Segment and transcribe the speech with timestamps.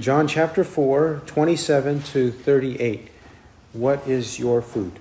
[0.00, 3.08] John chapter 4, 27 to 38.
[3.72, 4.92] What is your food?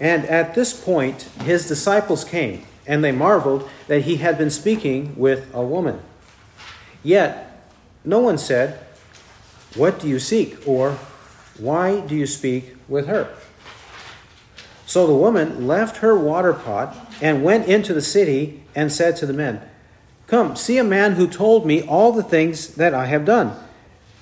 [0.00, 5.14] And at this point, his disciples came, and they marveled that he had been speaking
[5.16, 6.00] with a woman.
[7.04, 7.68] Yet,
[8.04, 8.84] no one said,
[9.76, 10.66] What do you seek?
[10.66, 10.98] or
[11.56, 13.32] Why do you speak with her?
[14.86, 19.26] So the woman left her water pot and went into the city and said to
[19.26, 19.62] the men,
[20.26, 23.56] Come, see a man who told me all the things that I have done.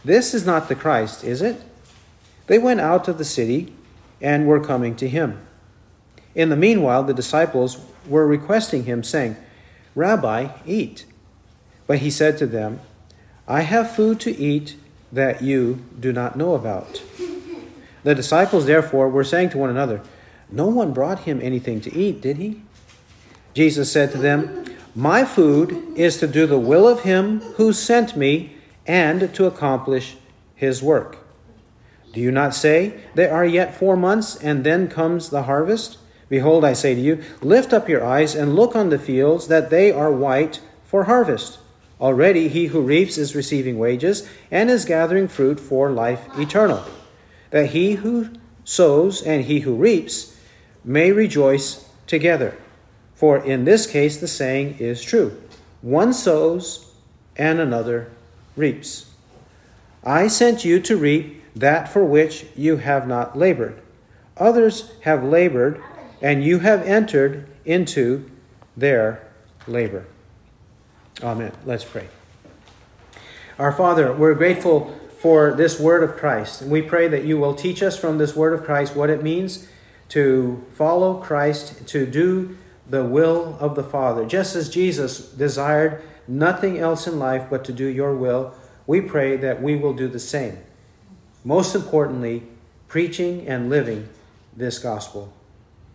[0.04, 1.62] This is not the Christ, is it?
[2.46, 3.72] They went out of the city
[4.20, 5.40] and were coming to him.
[6.34, 9.36] In the meanwhile, the disciples were requesting him, saying,
[9.94, 11.04] Rabbi, eat.
[11.86, 12.80] But he said to them,
[13.46, 14.76] I have food to eat
[15.12, 17.02] that you do not know about.
[18.02, 20.00] The disciples, therefore, were saying to one another,
[20.50, 22.62] No one brought him anything to eat, did he?
[23.54, 24.64] Jesus said to them,
[24.94, 28.56] my food is to do the will of him who sent me
[28.86, 30.16] and to accomplish
[30.54, 31.18] his work.
[32.12, 35.98] Do you not say, There are yet four months, and then comes the harvest?
[36.28, 39.70] Behold, I say to you, lift up your eyes and look on the fields, that
[39.70, 41.58] they are white for harvest.
[42.00, 46.84] Already he who reaps is receiving wages, and is gathering fruit for life eternal,
[47.50, 48.28] that he who
[48.64, 50.36] sows and he who reaps
[50.84, 52.56] may rejoice together.
[53.22, 55.40] For in this case, the saying is true
[55.80, 56.92] one sows
[57.36, 58.10] and another
[58.56, 59.12] reaps.
[60.02, 63.80] I sent you to reap that for which you have not labored.
[64.38, 65.80] Others have labored,
[66.20, 68.28] and you have entered into
[68.76, 69.24] their
[69.68, 70.04] labor.
[71.22, 71.52] Amen.
[71.64, 72.08] Let's pray.
[73.56, 77.54] Our Father, we're grateful for this word of Christ, and we pray that you will
[77.54, 79.68] teach us from this word of Christ what it means
[80.08, 84.24] to follow Christ, to do the will of the Father.
[84.26, 88.54] Just as Jesus desired nothing else in life but to do your will,
[88.86, 90.58] we pray that we will do the same.
[91.44, 92.44] Most importantly,
[92.88, 94.08] preaching and living
[94.56, 95.32] this gospel.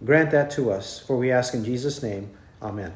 [0.04, 2.30] Grant that to us, for we ask in Jesus' name.
[2.62, 2.94] Amen.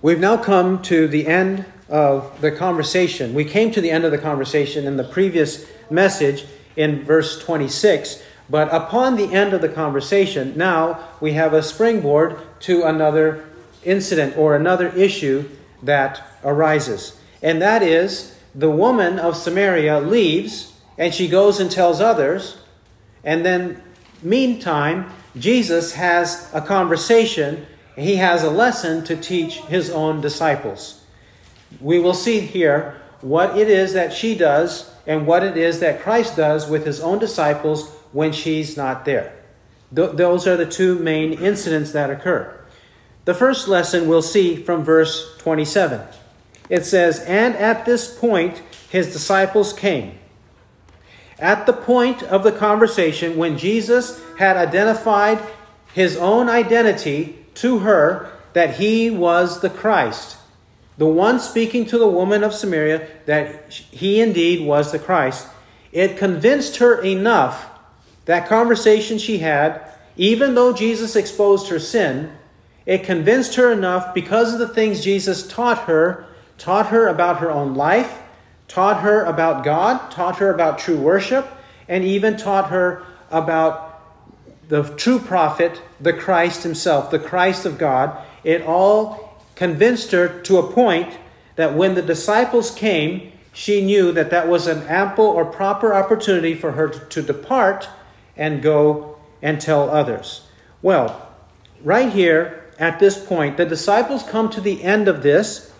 [0.00, 3.34] We've now come to the end of the conversation.
[3.34, 6.46] We came to the end of the conversation in the previous message
[6.76, 8.22] in verse 26
[8.52, 13.46] but upon the end of the conversation, now we have a springboard to another
[13.82, 15.48] incident or another issue
[15.82, 17.18] that arises.
[17.42, 22.58] And that is the woman of Samaria leaves and she goes and tells others.
[23.24, 23.82] And then,
[24.22, 27.64] meantime, Jesus has a conversation.
[27.96, 31.02] He has a lesson to teach his own disciples.
[31.80, 36.02] We will see here what it is that she does and what it is that
[36.02, 39.34] Christ does with his own disciples when she's not there.
[39.94, 42.58] Th- those are the two main incidents that occur.
[43.24, 46.00] The first lesson we'll see from verse 27.
[46.68, 50.18] It says, And at this point his disciples came.
[51.38, 55.40] At the point of the conversation when Jesus had identified
[55.92, 60.36] his own identity to her that he was the Christ,
[60.98, 65.48] the one speaking to the woman of Samaria that he indeed was the Christ,
[65.90, 67.68] it convinced her enough
[68.24, 69.80] that conversation she had,
[70.16, 72.32] even though Jesus exposed her sin,
[72.84, 76.26] it convinced her enough because of the things Jesus taught her,
[76.58, 78.20] taught her about her own life,
[78.68, 81.48] taught her about God, taught her about true worship,
[81.88, 84.00] and even taught her about
[84.68, 88.16] the true prophet, the Christ himself, the Christ of God.
[88.44, 91.18] It all convinced her to a point
[91.56, 96.54] that when the disciples came, she knew that that was an ample or proper opportunity
[96.54, 97.88] for her to depart
[98.36, 100.46] and go and tell others.
[100.80, 101.28] Well,
[101.82, 105.72] right here at this point, the disciples come to the end of this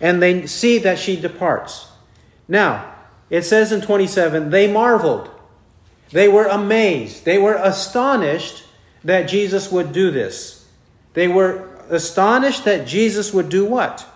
[0.00, 1.88] and they see that she departs.
[2.46, 2.94] Now,
[3.30, 5.30] it says in 27 they marveled,
[6.10, 8.64] they were amazed, they were astonished
[9.04, 10.66] that Jesus would do this.
[11.14, 14.06] They were astonished that Jesus would do what?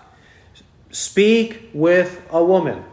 [0.90, 2.84] Speak with a woman.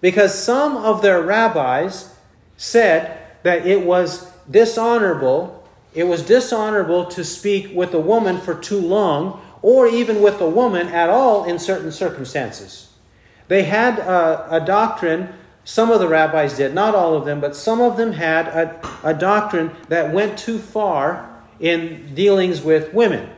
[0.00, 2.14] Because some of their rabbis
[2.56, 5.64] said that it was dishonorable,
[5.94, 10.50] it was dishonorable to speak with a woman for too long, or even with a
[10.50, 12.88] woman at all in certain circumstances.
[13.46, 15.32] They had a, a doctrine,
[15.62, 18.80] some of the rabbis did, not all of them, but some of them had a,
[19.04, 23.30] a doctrine that went too far in dealings with women.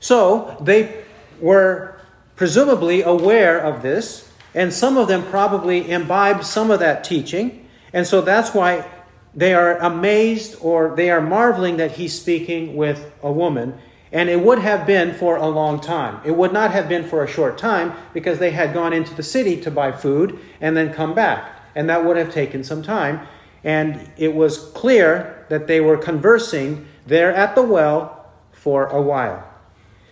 [0.00, 1.04] So they
[1.38, 2.00] were
[2.34, 7.68] presumably aware of this, and some of them probably imbibed some of that teaching.
[7.92, 8.88] And so that's why
[9.36, 13.78] they are amazed or they are marveling that he's speaking with a woman.
[14.12, 16.20] And it would have been for a long time.
[16.24, 19.24] It would not have been for a short time because they had gone into the
[19.24, 21.50] city to buy food and then come back.
[21.74, 23.26] And that would have taken some time.
[23.64, 29.44] And it was clear that they were conversing there at the well for a while.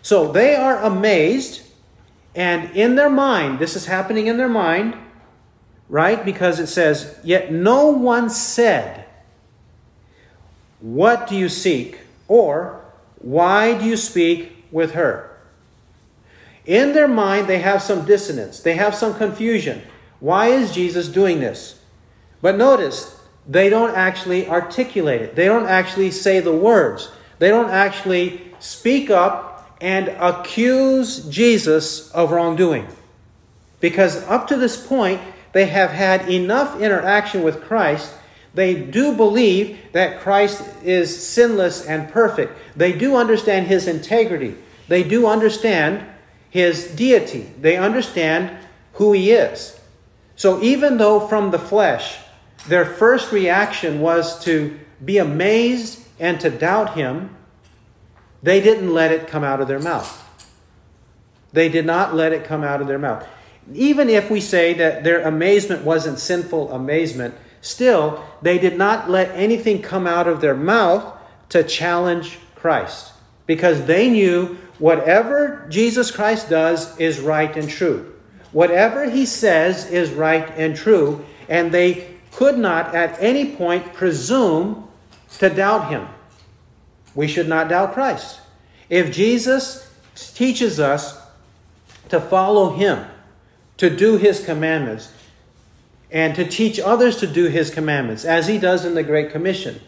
[0.02, 1.62] So they are amazed,
[2.34, 4.96] and in their mind, this is happening in their mind,
[5.88, 6.24] right?
[6.24, 9.06] Because it says, Yet no one said,
[10.82, 12.00] What do you seek?
[12.28, 12.80] Or,
[13.18, 15.30] Why do you speak with her?
[16.66, 19.82] In their mind, they have some dissonance, they have some confusion.
[20.20, 21.80] Why is Jesus doing this?
[22.40, 23.18] But notice,
[23.48, 25.34] they don't actually articulate it.
[25.34, 27.10] They don't actually say the words.
[27.38, 32.86] They don't actually speak up and accuse Jesus of wrongdoing.
[33.80, 35.20] Because up to this point,
[35.52, 38.14] they have had enough interaction with Christ.
[38.54, 42.58] They do believe that Christ is sinless and perfect.
[42.76, 44.56] They do understand his integrity.
[44.88, 46.06] They do understand
[46.50, 47.50] his deity.
[47.58, 48.56] They understand
[48.94, 49.80] who he is.
[50.36, 52.18] So even though from the flesh,
[52.68, 57.34] their first reaction was to be amazed and to doubt him,
[58.42, 60.18] they didn't let it come out of their mouth.
[61.52, 63.26] They did not let it come out of their mouth.
[63.72, 69.30] Even if we say that their amazement wasn't sinful amazement, still, they did not let
[69.30, 71.16] anything come out of their mouth
[71.48, 73.12] to challenge Christ
[73.46, 78.14] because they knew whatever Jesus Christ does is right and true.
[78.50, 84.88] Whatever he says is right and true, and they could not at any point presume
[85.38, 86.06] to doubt him.
[87.14, 88.40] We should not doubt Christ.
[88.88, 91.18] If Jesus teaches us
[92.08, 93.06] to follow him,
[93.78, 95.12] to do his commandments,
[96.12, 99.80] and to teach others to do his commandments, as he does in the Great Commission,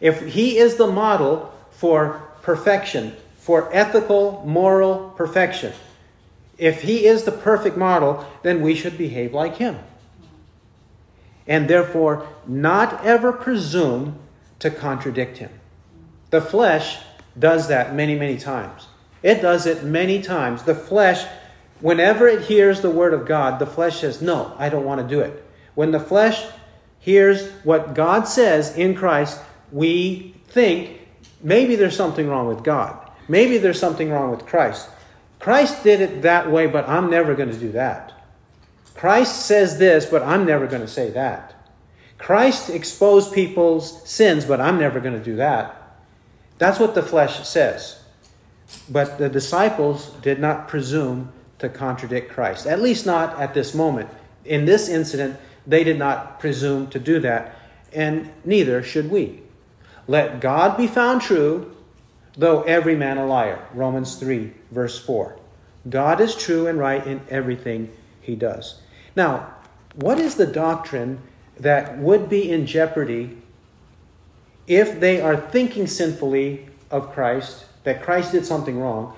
[0.00, 5.72] if he is the model for perfection, for ethical, moral perfection,
[6.58, 9.78] if he is the perfect model, then we should behave like him
[11.46, 14.18] and therefore not ever presume
[14.58, 15.50] to contradict him.
[16.30, 16.98] The flesh
[17.38, 18.86] does that many, many times.
[19.22, 20.62] It does it many times.
[20.62, 21.26] The flesh,
[21.84, 25.06] whenever it hears the word of God, the flesh says, No, I don't want to
[25.06, 25.44] do it.
[25.74, 26.46] When the flesh
[26.98, 29.38] hears what God says in Christ,
[29.70, 30.98] we think
[31.42, 33.10] maybe there's something wrong with God.
[33.28, 34.88] Maybe there's something wrong with Christ.
[35.38, 38.14] Christ did it that way, but I'm never going to do that.
[38.94, 41.54] Christ says this, but I'm never going to say that.
[42.16, 45.98] Christ exposed people's sins, but I'm never going to do that.
[46.56, 48.00] That's what the flesh says.
[48.88, 54.08] But the disciples did not presume to contradict Christ, at least not at this moment.
[54.44, 57.56] In this incident, they did not presume to do that,
[57.92, 59.42] and neither should we.
[60.06, 61.74] Let God be found true,
[62.36, 63.66] though every man a liar.
[63.72, 65.38] Romans 3, verse 4.
[65.88, 67.90] God is true and right in everything
[68.20, 68.80] he does.
[69.16, 69.54] Now,
[69.94, 71.20] what is the doctrine
[71.58, 73.38] that would be in jeopardy
[74.66, 79.14] if they are thinking sinfully of Christ, that Christ did something wrong,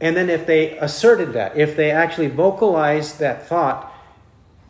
[0.00, 3.92] and then if they asserted that, if they actually vocalized that thought,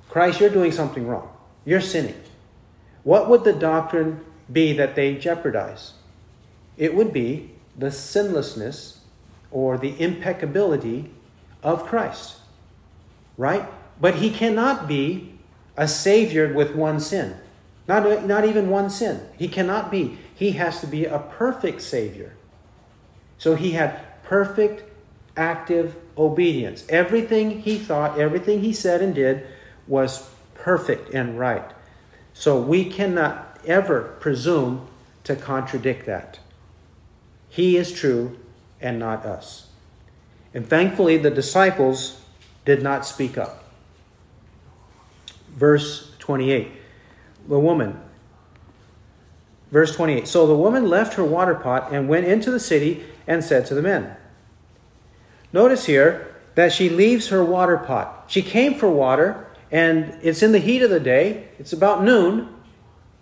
[0.09, 1.31] Christ, you're doing something wrong,
[1.65, 2.21] you're sinning,
[3.05, 5.94] what would the doctrine be that they jeopardize?
[6.77, 9.00] It would be the sinlessness
[9.50, 11.11] or the impeccability
[11.62, 12.37] of Christ,
[13.37, 13.67] right?
[14.00, 15.35] But he cannot be
[15.76, 17.37] a savior with one sin.
[17.87, 19.21] Not, not even one sin.
[19.37, 20.19] He cannot be.
[20.35, 22.35] He has to be a perfect savior.
[23.38, 24.85] So he had perfect,
[25.40, 26.85] active obedience.
[26.88, 29.47] Everything he thought, everything he said and did
[29.87, 31.70] was perfect and right.
[32.35, 34.87] So we cannot ever presume
[35.25, 36.38] to contradict that.
[37.49, 38.38] He is true
[38.80, 39.68] and not us.
[40.52, 42.20] And thankfully, the disciples
[42.64, 43.61] did not speak up
[45.61, 46.73] verse 28.
[47.49, 48.00] The woman.
[49.70, 50.26] Verse 28.
[50.26, 53.75] So the woman left her water pot and went into the city and said to
[53.75, 54.16] the men.
[55.52, 58.25] Notice here that she leaves her water pot.
[58.28, 61.49] She came for water, and it's in the heat of the day.
[61.59, 62.49] It's about noon.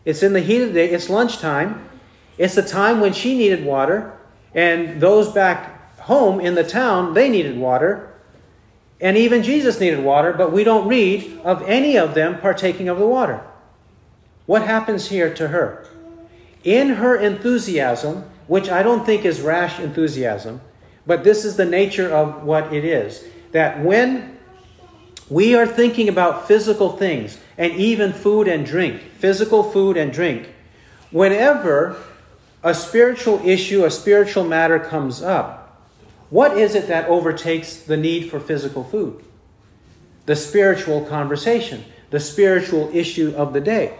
[0.04, 0.90] It's in the heat of the day.
[0.90, 1.88] It's lunchtime.
[2.36, 4.16] It's the time when she needed water,
[4.54, 8.14] and those back home in the town, they needed water.
[9.00, 12.98] And even Jesus needed water, but we don't read of any of them partaking of
[12.98, 13.42] the water.
[14.46, 15.86] What happens here to her?
[16.64, 20.60] In her enthusiasm, which I don't think is rash enthusiasm,
[21.08, 24.38] but this is the nature of what it is, that when
[25.30, 30.50] we are thinking about physical things and even food and drink, physical food and drink,
[31.10, 31.96] whenever
[32.62, 35.82] a spiritual issue, a spiritual matter comes up,
[36.28, 39.24] what is it that overtakes the need for physical food?
[40.26, 43.96] The spiritual conversation, the spiritual issue of the day.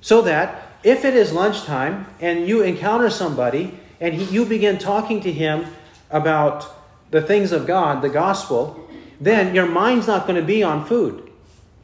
[0.00, 5.20] So that if it is lunchtime and you encounter somebody and he, you begin talking
[5.20, 5.66] to him
[6.14, 6.72] about
[7.10, 8.88] the things of God, the gospel,
[9.20, 11.30] then your mind's not going to be on food.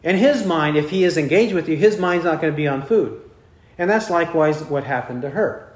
[0.05, 2.69] And his mind, if he is engaged with you, his mind's not going to be
[2.69, 3.21] on food.
[3.77, 5.73] And that's likewise what happened to her.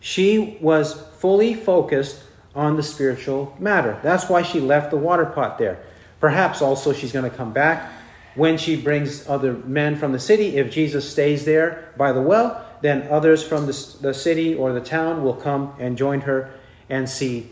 [0.00, 2.22] She was fully focused
[2.54, 3.98] on the spiritual matter.
[4.02, 5.82] That's why she left the water pot there.
[6.20, 7.90] Perhaps also she's going to come back
[8.34, 10.58] when she brings other men from the city.
[10.58, 14.80] If Jesus stays there by the well, then others from the, the city or the
[14.80, 16.52] town will come and join her
[16.90, 17.50] and see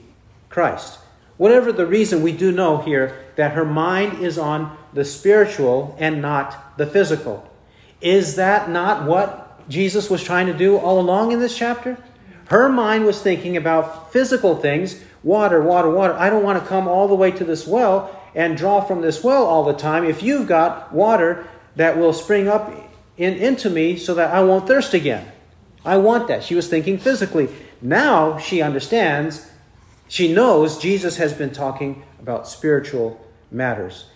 [0.57, 0.99] Christ.
[1.37, 6.23] Whatever the reason, we do know here that her mind is on the spiritual and
[6.23, 7.47] not the physical.
[8.01, 11.99] Is that not what Jesus was trying to do all along in this chapter?
[12.47, 16.15] Her mind was thinking about physical things water, water, water.
[16.15, 19.23] I don't want to come all the way to this well and draw from this
[19.23, 20.07] well all the time.
[20.07, 22.73] If you've got water that will spring up
[23.19, 25.31] in, into me so that I won't thirst again,
[25.85, 26.45] I want that.
[26.45, 27.51] She was thinking physically.
[27.83, 29.51] Now she understands,
[30.09, 33.21] she knows Jesus has been talking about spiritual
[33.51, 34.07] matters.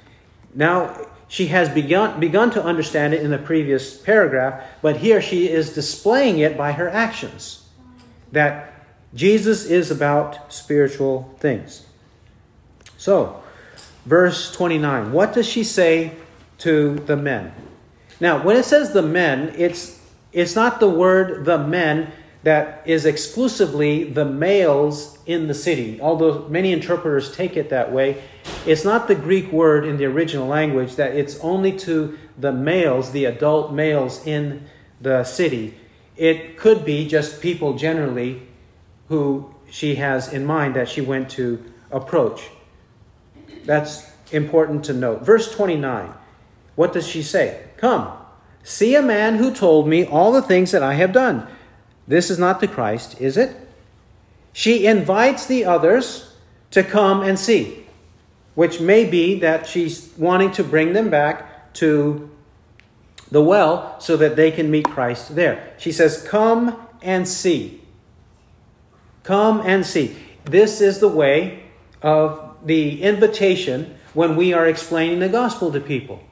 [0.54, 5.48] Now she has begun, begun to understand it in the previous paragraph, but here she
[5.48, 7.68] is displaying it by her actions
[8.32, 8.72] that
[9.14, 11.86] Jesus is about spiritual things.
[12.96, 13.42] So,
[14.06, 16.12] verse 29, what does she say
[16.58, 17.52] to the men?
[18.20, 19.98] Now, when it says the men, it's
[20.32, 26.48] it's not the word the men that is exclusively the males in the city, although
[26.48, 28.22] many interpreters take it that way.
[28.66, 33.12] It's not the Greek word in the original language that it's only to the males,
[33.12, 34.66] the adult males in
[35.00, 35.74] the city.
[36.16, 38.42] It could be just people generally
[39.08, 42.48] who she has in mind that she went to approach.
[43.64, 45.22] That's important to note.
[45.22, 46.12] Verse 29,
[46.74, 47.64] what does she say?
[47.76, 48.12] Come,
[48.62, 51.46] see a man who told me all the things that I have done.
[52.10, 53.56] This is not the Christ, is it?
[54.52, 56.34] She invites the others
[56.72, 57.86] to come and see,
[58.56, 62.28] which may be that she's wanting to bring them back to
[63.30, 65.72] the well so that they can meet Christ there.
[65.78, 67.80] She says, Come and see.
[69.22, 70.16] Come and see.
[70.46, 71.62] This is the way
[72.02, 76.24] of the invitation when we are explaining the gospel to people.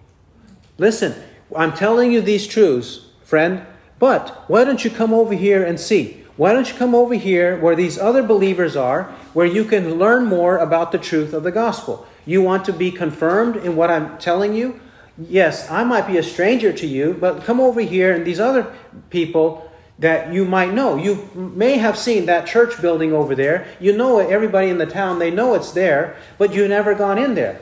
[0.76, 1.14] Listen,
[1.54, 3.64] I'm telling you these truths, friend,
[3.98, 6.24] but why don't you come over here and see?
[6.36, 10.26] Why don't you come over here where these other believers are, where you can learn
[10.26, 12.06] more about the truth of the gospel?
[12.24, 14.80] You want to be confirmed in what I'm telling you?
[15.18, 18.72] yes, I might be a stranger to you, but come over here and these other
[19.10, 20.96] people that you might know.
[20.96, 23.66] You may have seen that church building over there.
[23.80, 27.18] You know it, everybody in the town, they know it's there, but you've never gone
[27.18, 27.60] in there.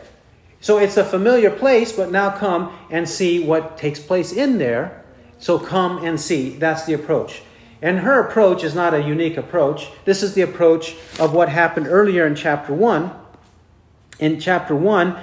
[0.61, 5.03] So it's a familiar place, but now come and see what takes place in there.
[5.39, 6.51] So come and see.
[6.51, 7.43] That's the approach.
[7.83, 9.89] And her approach is not a unique approach.
[10.05, 13.13] This is the approach of what happened earlier in chapter 1.
[14.19, 15.19] In chapter 1,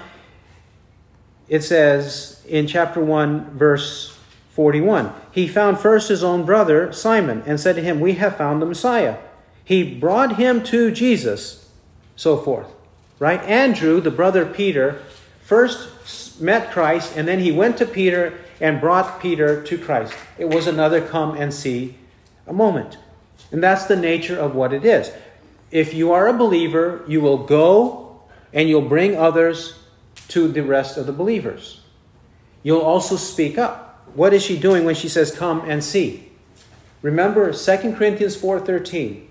[1.49, 4.17] it says in chapter 1, verse
[4.51, 8.61] 41 He found first his own brother, Simon, and said to him, We have found
[8.61, 9.17] the Messiah.
[9.65, 11.69] He brought him to Jesus,
[12.15, 12.67] so forth.
[13.17, 13.41] Right?
[13.43, 15.01] Andrew, the brother Peter,
[15.41, 20.13] first met Christ, and then he went to Peter and brought Peter to Christ.
[20.37, 21.95] It was another come and see
[22.47, 22.97] a moment.
[23.51, 25.11] And that's the nature of what it is.
[25.69, 28.21] If you are a believer, you will go
[28.53, 29.79] and you'll bring others
[30.29, 31.81] to the rest of the believers.
[32.63, 34.01] You'll also speak up.
[34.15, 36.29] What is she doing when she says, Come and see?
[37.01, 39.25] Remember 2 Corinthians 4:13.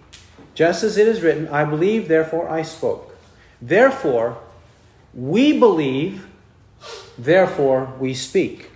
[0.55, 3.17] Just as it is written, I believe, therefore I spoke.
[3.63, 4.37] Therefore,
[5.15, 6.27] we believe,
[7.17, 8.72] therefore we speak.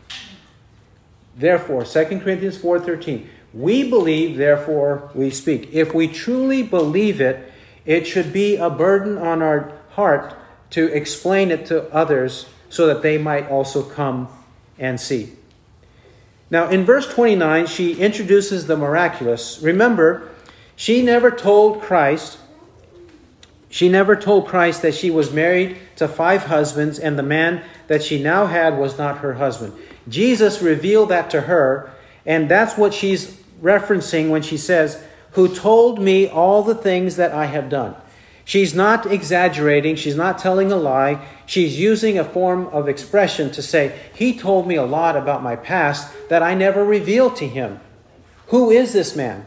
[1.37, 3.28] Therefore, 2 Corinthians 4:13.
[3.52, 5.69] We believe, therefore we speak.
[5.73, 7.52] If we truly believe it,
[7.85, 10.35] it should be a burden on our heart
[10.71, 14.28] to explain it to others so that they might also come
[14.78, 15.33] and see.
[16.50, 19.61] Now, in verse 29, she introduces the miraculous.
[19.62, 20.28] Remember,
[20.76, 22.38] she never told Christ,
[23.68, 28.02] she never told Christ that she was married to five husbands and the man that
[28.02, 29.75] she now had was not her husband.
[30.08, 31.90] Jesus revealed that to her,
[32.25, 37.32] and that's what she's referencing when she says, Who told me all the things that
[37.32, 37.96] I have done.
[38.44, 41.26] She's not exaggerating, she's not telling a lie.
[41.46, 45.56] She's using a form of expression to say, He told me a lot about my
[45.56, 47.80] past that I never revealed to him.
[48.49, 49.46] Who is this man?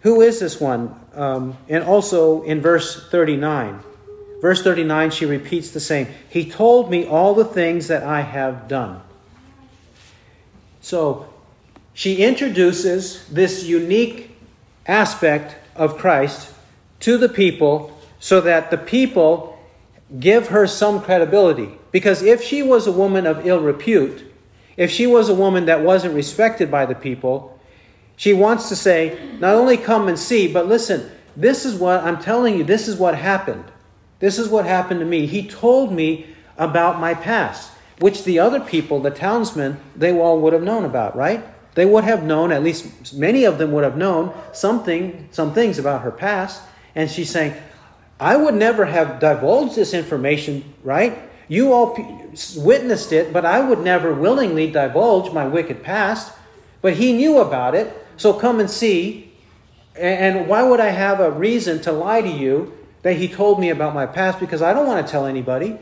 [0.00, 0.98] Who is this one?
[1.16, 3.80] Um, and also in verse 39.
[4.40, 6.08] Verse 39, she repeats the same.
[6.28, 9.00] He told me all the things that I have done.
[10.80, 11.32] So
[11.94, 14.36] she introduces this unique
[14.86, 16.52] aspect of Christ
[17.00, 19.58] to the people so that the people
[20.18, 21.70] give her some credibility.
[21.90, 24.30] Because if she was a woman of ill repute,
[24.76, 27.53] if she was a woman that wasn't respected by the people,
[28.16, 32.20] she wants to say, not only come and see, but listen, this is what I'm
[32.20, 33.64] telling you, this is what happened.
[34.20, 35.26] This is what happened to me.
[35.26, 40.52] He told me about my past, which the other people, the townsmen, they all would
[40.52, 41.44] have known about, right?
[41.74, 45.78] They would have known, at least many of them would have known something, some things
[45.78, 46.62] about her past.
[46.94, 47.54] And she's saying,
[48.20, 51.18] I would never have divulged this information, right?
[51.48, 51.96] You all
[52.56, 56.32] witnessed it, but I would never willingly divulge my wicked past.
[56.80, 59.32] But he knew about it, so come and see.
[59.96, 63.70] And why would I have a reason to lie to you that he told me
[63.70, 64.40] about my past?
[64.40, 65.78] Because I don't want to tell anybody,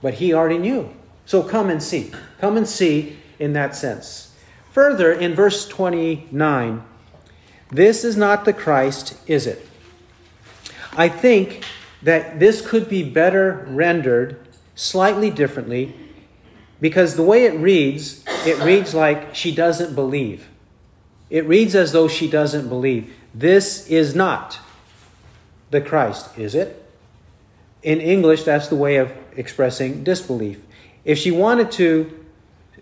[0.00, 0.90] but he already knew.
[1.26, 2.12] So come and see.
[2.40, 4.34] Come and see in that sense.
[4.72, 6.82] Further, in verse 29,
[7.70, 9.66] this is not the Christ, is it?
[10.96, 11.64] I think
[12.02, 15.94] that this could be better rendered slightly differently
[16.80, 20.48] because the way it reads, it reads like she doesn't believe.
[21.30, 23.14] It reads as though she doesn't believe.
[23.32, 24.58] This is not
[25.70, 26.76] the Christ, is it?
[27.82, 30.60] In English, that's the way of expressing disbelief.
[31.04, 32.26] If she wanted to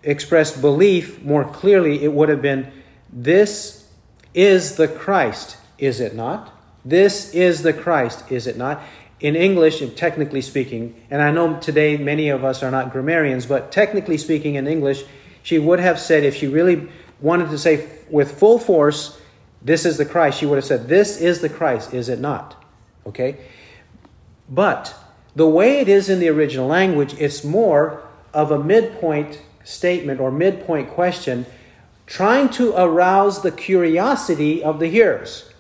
[0.03, 2.73] express belief more clearly, it would have been,
[3.13, 3.87] This
[4.35, 6.53] is the Christ, is it not?
[6.85, 8.83] This is the Christ, is it not?
[9.21, 13.71] In English, technically speaking, and I know today many of us are not grammarians, but
[13.71, 15.05] technically speaking in English,
[15.43, 16.89] she would have said, if she really
[17.21, 19.19] wanted to say with full force,
[19.61, 22.63] This is the Christ, she would have said, This is the Christ, is it not?
[23.07, 23.39] Okay?
[24.49, 24.95] But
[25.35, 30.31] the way it is in the original language, it's more of a midpoint statement or
[30.31, 31.47] midpoint question
[32.07, 35.53] trying to arouse the curiosity of the hearers.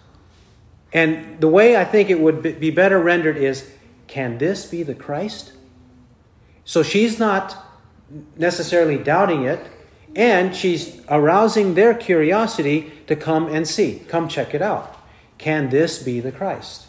[0.93, 3.71] And the way I think it would be better rendered is
[4.07, 5.53] can this be the Christ?
[6.65, 7.57] So she's not
[8.37, 9.61] necessarily doubting it,
[10.19, 14.99] and she's arousing their curiosity to come and see, come check it out.
[15.39, 16.87] Can this be the Christ?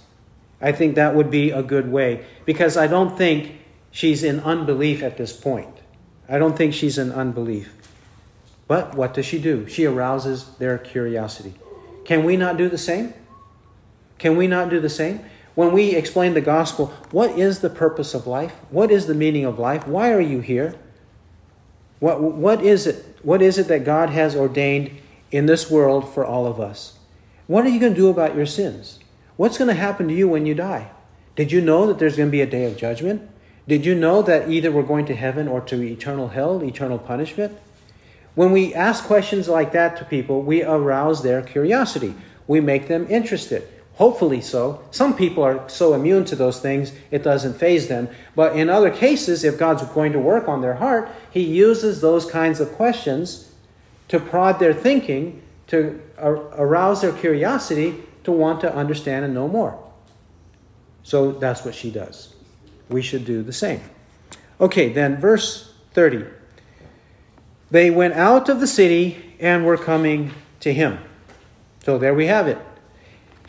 [0.59, 3.51] I think that would be a good way because I don't think
[3.91, 5.77] she's in unbelief at this point.
[6.27, 7.71] I don't think she's in unbelief.
[8.67, 9.67] But what does she do?
[9.67, 11.53] She arouses their curiosity.
[12.05, 13.13] Can we not do the same?
[14.17, 15.23] Can we not do the same?
[15.53, 18.53] When we explain the gospel, what is the purpose of life?
[18.71, 19.87] What is the meaning of life?
[19.87, 20.75] Why are you here?
[21.99, 24.91] What, what, is it, what is it that God has ordained
[25.31, 26.97] in this world for all of us?
[27.47, 28.99] What are you going to do about your sins?
[29.35, 30.91] What's going to happen to you when you die?
[31.35, 33.29] Did you know that there's going to be a day of judgment?
[33.67, 37.57] Did you know that either we're going to heaven or to eternal hell, eternal punishment?
[38.35, 42.15] When we ask questions like that to people, we arouse their curiosity.
[42.47, 43.67] We make them interested.
[43.99, 44.81] Hopefully so.
[44.91, 48.07] Some people are so immune to those things, it doesn't faze them.
[48.33, 52.25] But in other cases, if God's going to work on their heart, He uses those
[52.25, 53.51] kinds of questions
[54.07, 59.77] to prod their thinking, to arouse their curiosity, to want to understand and know more.
[61.03, 62.33] So that's what she does.
[62.87, 63.81] We should do the same.
[64.61, 66.23] Okay, then verse 30.
[67.69, 70.31] They went out of the city and were coming
[70.61, 70.99] to him.
[71.83, 72.59] So there we have it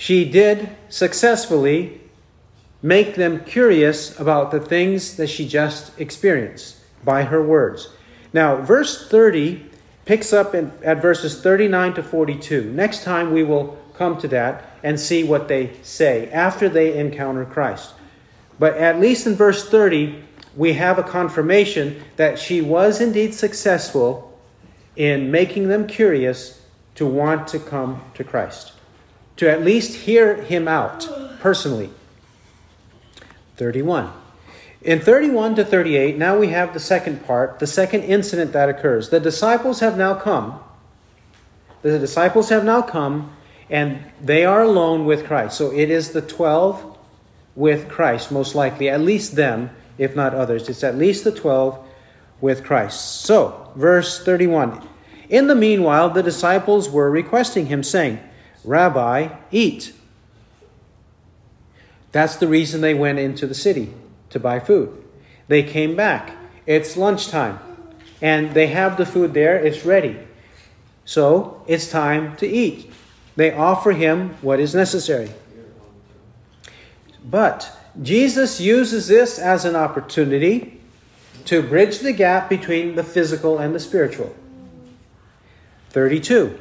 [0.00, 2.00] she did successfully
[2.80, 7.90] make them curious about the things that she just experienced by her words.
[8.32, 9.62] Now, verse 30
[10.06, 12.72] picks up in, at verses 39 to 42.
[12.72, 17.44] Next time we will come to that and see what they say after they encounter
[17.44, 17.92] Christ.
[18.58, 20.24] But at least in verse 30,
[20.56, 24.40] we have a confirmation that she was indeed successful
[24.96, 26.62] in making them curious
[26.94, 28.72] to want to come to Christ
[29.40, 31.08] to at least hear him out
[31.40, 31.88] personally.
[33.56, 34.12] 31.
[34.82, 39.08] In 31 to 38, now we have the second part, the second incident that occurs.
[39.08, 40.60] The disciples have now come.
[41.80, 43.34] The disciples have now come,
[43.70, 45.56] and they are alone with Christ.
[45.56, 46.98] So it is the 12
[47.56, 50.68] with Christ, most likely, at least them, if not others.
[50.68, 51.82] It's at least the 12
[52.42, 53.22] with Christ.
[53.22, 54.86] So, verse 31.
[55.30, 58.20] In the meanwhile, the disciples were requesting him, saying,
[58.64, 59.92] Rabbi, eat.
[62.12, 63.94] That's the reason they went into the city
[64.30, 65.02] to buy food.
[65.48, 66.36] They came back.
[66.66, 67.58] It's lunchtime.
[68.22, 70.18] And they have the food there, it's ready.
[71.04, 72.92] So it's time to eat.
[73.36, 75.30] they offer him what is necessary.
[77.24, 80.80] But Jesus uses this as an opportunity
[81.46, 84.34] to bridge the gap between the physical and the spiritual.
[85.90, 86.58] 32.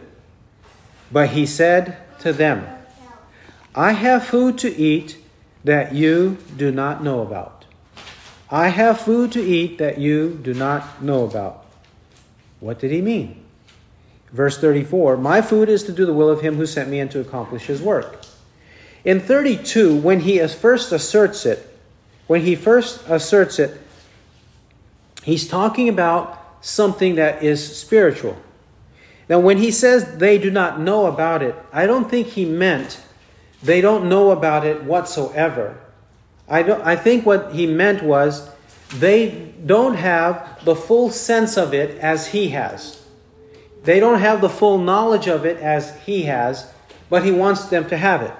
[1.11, 2.67] But he said to them,
[3.75, 5.17] I have food to eat
[5.63, 7.65] that you do not know about.
[8.51, 11.65] I have food to eat that you do not know about.
[12.59, 13.43] What did he mean?
[14.31, 17.09] Verse 34 My food is to do the will of him who sent me and
[17.11, 18.25] to accomplish his work.
[19.05, 21.65] In 32, when he first asserts it,
[22.27, 23.79] when he first asserts it,
[25.23, 28.37] he's talking about something that is spiritual.
[29.29, 32.99] Now, when he says they do not know about it, I don't think he meant
[33.61, 35.77] they don't know about it whatsoever.
[36.47, 38.49] I, don't, I think what he meant was
[38.95, 43.05] they don't have the full sense of it as he has.
[43.83, 46.73] They don't have the full knowledge of it as he has,
[47.09, 48.33] but he wants them to have it.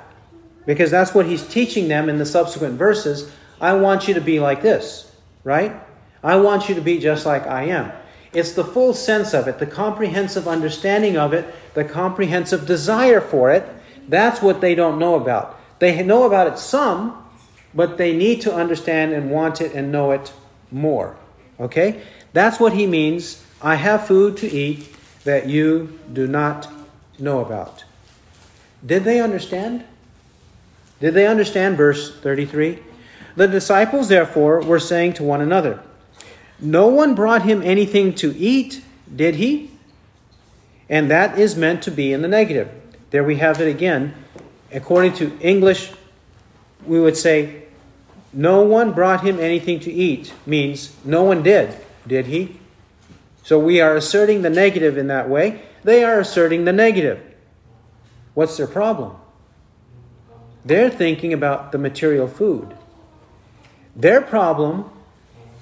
[0.66, 3.32] Because that's what he's teaching them in the subsequent verses.
[3.62, 5.12] I want you to be like this,
[5.44, 5.76] right?
[6.24, 7.92] I want you to be just like I am.
[8.32, 13.52] It's the full sense of it, the comprehensive understanding of it, the comprehensive desire for
[13.52, 13.68] it.
[14.08, 15.60] That's what they don't know about.
[15.80, 17.26] They know about it some,
[17.74, 20.34] but they need to understand and want it and know it
[20.72, 21.16] more.
[21.60, 22.02] Okay?
[22.34, 23.44] That's what he means.
[23.62, 26.68] I have food to eat that you do not
[27.18, 27.84] know about.
[28.86, 29.84] Did they understand?
[31.00, 32.80] Did they understand verse 33?
[33.36, 35.82] The disciples, therefore, were saying to one another,
[36.62, 39.72] No one brought him anything to eat, did he?
[40.90, 42.70] And that is meant to be in the negative.
[43.12, 44.14] There we have it again.
[44.72, 45.92] According to English,
[46.86, 47.64] we would say,
[48.34, 52.60] No one brought him anything to eat, means no one did, did he?
[53.44, 55.64] So we are asserting the negative in that way.
[55.84, 57.22] They are asserting the negative.
[58.34, 59.16] What's their problem?
[60.64, 62.76] They're thinking about the material food.
[63.96, 64.90] Their problem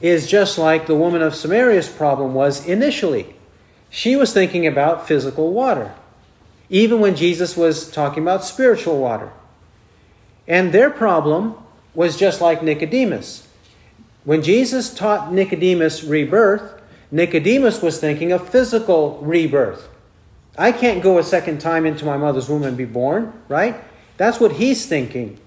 [0.02, 3.36] is just like the woman of Samaria's problem was initially.
[3.90, 5.94] She was thinking about physical water,
[6.70, 9.32] even when Jesus was talking about spiritual water.
[10.48, 11.56] And their problem
[11.94, 13.48] was just like Nicodemus.
[14.24, 19.88] When Jesus taught Nicodemus rebirth, Nicodemus was thinking of physical rebirth.
[20.58, 23.76] I can't go a second time into my mother's womb and be born, right?
[24.18, 25.40] That's what he's thinking,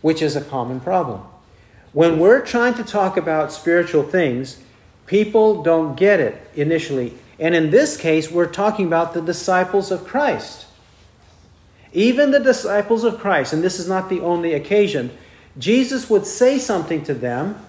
[0.00, 1.22] which is a common problem.
[1.96, 4.62] When we're trying to talk about spiritual things,
[5.06, 7.14] people don't get it initially.
[7.40, 10.66] And in this case, we're talking about the disciples of Christ.
[11.94, 15.10] Even the disciples of Christ, and this is not the only occasion,
[15.56, 17.64] Jesus would say something to them,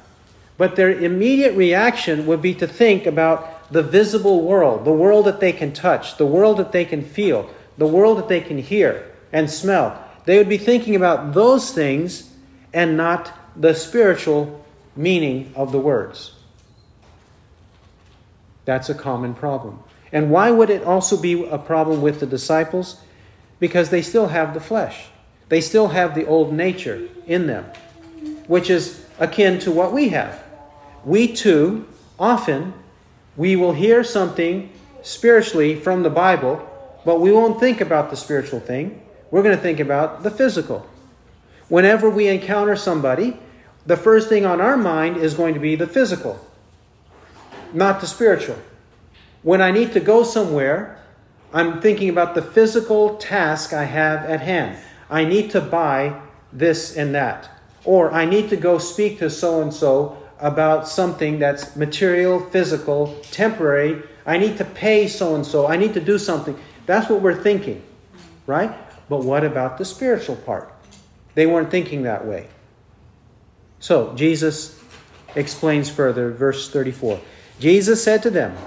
[0.58, 5.40] but their immediate reaction would be to think about the visible world, the world that
[5.40, 9.10] they can touch, the world that they can feel, the world that they can hear
[9.32, 10.04] and smell.
[10.26, 12.30] They would be thinking about those things
[12.74, 14.64] and not the spiritual
[14.96, 16.34] meaning of the words.
[18.66, 19.80] That's a common problem.
[20.12, 23.02] And why would it also be a problem with the disciples?
[23.60, 25.08] Because they still have the flesh.
[25.50, 27.66] They still have the old nature in them,
[28.48, 30.44] which is akin to what we have.
[31.06, 31.88] We too,
[32.20, 32.74] often,
[33.36, 36.68] we will hear something spiritually from the Bible,
[37.06, 39.02] but we won't think about the spiritual thing.
[39.32, 40.86] We're going to think about the physical.
[41.70, 43.40] Whenever we encounter somebody,
[43.88, 46.46] the first thing on our mind is going to be the physical,
[47.74, 48.58] not the spiritual.
[49.44, 51.02] When I need to go somewhere,
[51.54, 54.78] I'm thinking about the physical task I have at hand.
[55.10, 56.20] I need to buy
[56.52, 57.50] this and that.
[57.86, 63.18] Or I need to go speak to so and so about something that's material, physical,
[63.32, 64.04] temporary.
[64.26, 65.66] I need to pay so and so.
[65.66, 66.60] I need to do something.
[66.86, 67.82] That's what we're thinking,
[68.46, 68.76] right?
[69.08, 70.74] But what about the spiritual part?
[71.36, 72.50] They weren't thinking that way.
[73.80, 74.82] So, Jesus
[75.36, 77.20] explains further, verse 34.
[77.60, 78.58] Jesus said to them,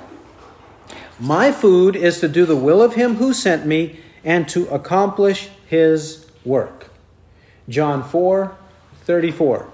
[1.18, 5.48] My food is to do the will of him who sent me and to accomplish
[5.66, 6.88] his work.
[7.68, 8.56] John 4
[9.04, 9.68] 34.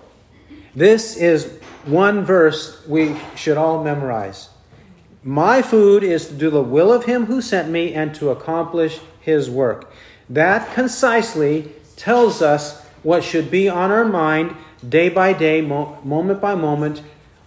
[0.75, 4.51] This is one verse we should all memorize.
[5.23, 9.01] My food is to do the will of him who sent me and to accomplish
[9.21, 9.91] his work.
[10.31, 14.55] That concisely tells us what should be on our mind
[14.89, 17.03] day by day, moment by moment,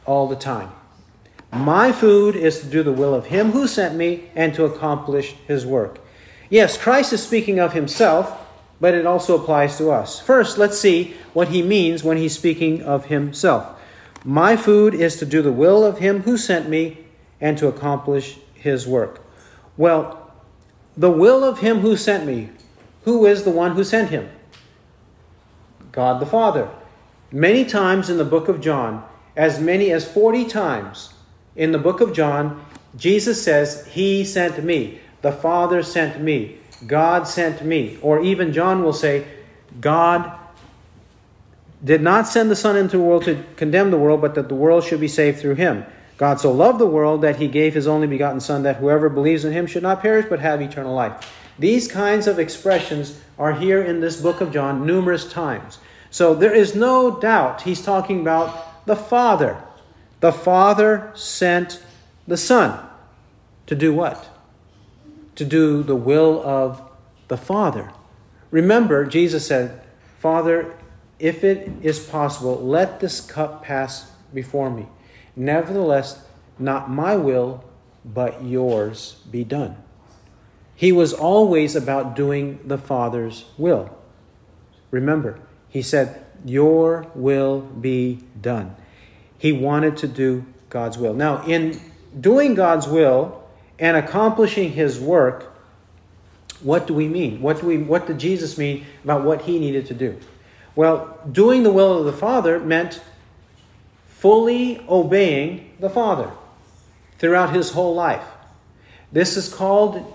[0.05, 0.71] all the time.
[1.51, 5.33] My food is to do the will of him who sent me and to accomplish
[5.47, 5.99] his work.
[6.49, 8.47] Yes, Christ is speaking of himself,
[8.79, 10.19] but it also applies to us.
[10.19, 13.79] First, let's see what he means when he's speaking of himself.
[14.23, 17.05] My food is to do the will of him who sent me
[17.41, 19.21] and to accomplish his work.
[19.77, 20.31] Well,
[20.97, 22.49] the will of him who sent me,
[23.05, 24.29] Who is the one who sent him?
[25.91, 26.69] God the Father.
[27.31, 31.13] Many times in the book of John, as many as 40 times
[31.55, 32.65] in the book of John,
[32.97, 34.99] Jesus says, He sent me.
[35.21, 36.57] The Father sent me.
[36.87, 37.97] God sent me.
[38.01, 39.27] Or even John will say,
[39.79, 40.31] God
[41.83, 44.55] did not send the Son into the world to condemn the world, but that the
[44.55, 45.85] world should be saved through him.
[46.17, 49.45] God so loved the world that he gave his only begotten Son, that whoever believes
[49.45, 51.33] in him should not perish, but have eternal life.
[51.57, 55.77] These kinds of expressions are here in this book of John numerous times.
[56.11, 59.63] So there is no doubt he's talking about the Father.
[60.19, 61.83] The Father sent
[62.27, 62.87] the Son
[63.67, 64.27] to do what?
[65.35, 66.81] To do the will of
[67.27, 67.91] the Father.
[68.51, 69.81] Remember, Jesus said,
[70.17, 70.73] Father,
[71.19, 74.87] if it is possible, let this cup pass before me.
[75.35, 76.25] Nevertheless,
[76.57, 77.63] not my will,
[78.03, 79.77] but yours be done.
[80.75, 83.95] He was always about doing the Father's will.
[84.91, 88.75] Remember, he said, Your will be done.
[89.37, 91.13] He wanted to do God's will.
[91.13, 91.79] Now, in
[92.19, 93.43] doing God's will
[93.77, 95.55] and accomplishing his work,
[96.61, 97.41] what do we mean?
[97.41, 100.19] What, do we, what did Jesus mean about what he needed to do?
[100.75, 103.01] Well, doing the will of the Father meant
[104.07, 106.31] fully obeying the Father
[107.17, 108.23] throughout his whole life.
[109.11, 110.13] This is called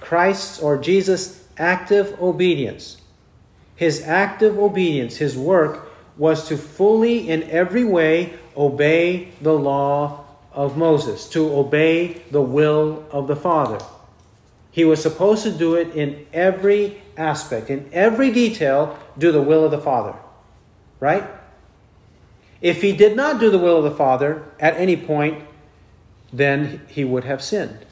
[0.00, 3.01] Christ's or Jesus' active obedience.
[3.82, 10.76] His active obedience, his work, was to fully, in every way, obey the law of
[10.76, 13.84] Moses, to obey the will of the Father.
[14.70, 19.64] He was supposed to do it in every aspect, in every detail, do the will
[19.64, 20.14] of the Father.
[21.00, 21.24] Right?
[22.60, 25.42] If he did not do the will of the Father at any point,
[26.32, 27.84] then he would have sinned.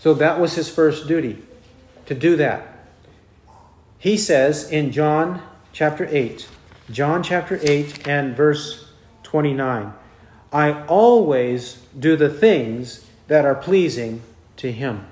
[0.00, 1.40] So that was his first duty,
[2.06, 2.77] to do that.
[3.98, 6.48] He says in John chapter 8,
[6.90, 8.90] John chapter 8 and verse
[9.24, 9.92] 29,
[10.52, 14.22] I always do the things that are pleasing
[14.56, 15.06] to him.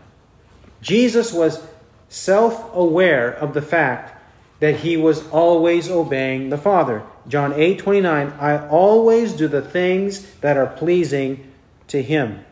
[0.80, 1.66] Jesus was
[2.08, 4.12] self aware of the fact
[4.60, 7.02] that he was always obeying the Father.
[7.26, 11.52] John 8 29, I always do the things that are pleasing
[11.88, 12.44] to him.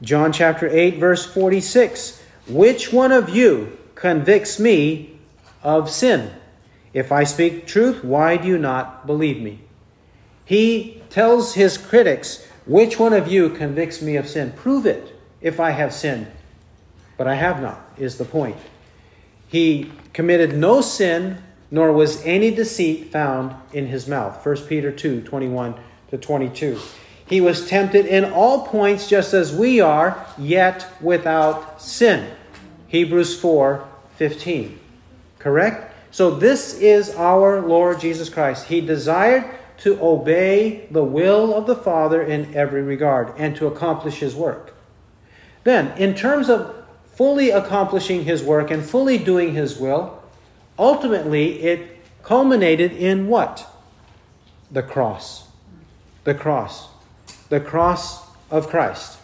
[0.00, 5.19] John chapter 8, verse 46, which one of you convicts me
[5.62, 6.32] of sin.
[6.92, 9.60] If I speak truth, why do you not believe me?
[10.44, 14.52] He tells his critics, Which one of you convicts me of sin?
[14.52, 16.26] Prove it if I have sinned.
[17.16, 18.56] But I have not, is the point.
[19.46, 21.38] He committed no sin,
[21.70, 24.44] nor was any deceit found in his mouth.
[24.44, 25.74] 1 Peter 2 21
[26.10, 26.80] to 22.
[27.28, 32.28] He was tempted in all points just as we are, yet without sin.
[32.88, 34.79] Hebrews 4 15.
[35.40, 35.92] Correct?
[36.12, 38.66] So, this is our Lord Jesus Christ.
[38.66, 39.44] He desired
[39.78, 44.74] to obey the will of the Father in every regard and to accomplish his work.
[45.64, 46.74] Then, in terms of
[47.14, 50.22] fully accomplishing his work and fully doing his will,
[50.78, 53.66] ultimately it culminated in what?
[54.70, 55.48] The cross.
[56.24, 56.88] The cross.
[57.48, 59.18] The cross of Christ.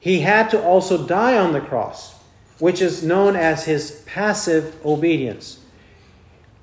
[0.00, 2.17] He had to also die on the cross
[2.58, 5.60] which is known as his passive obedience.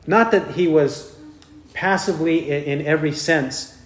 [0.07, 1.15] Not that he was
[1.73, 3.77] passively, in every sense,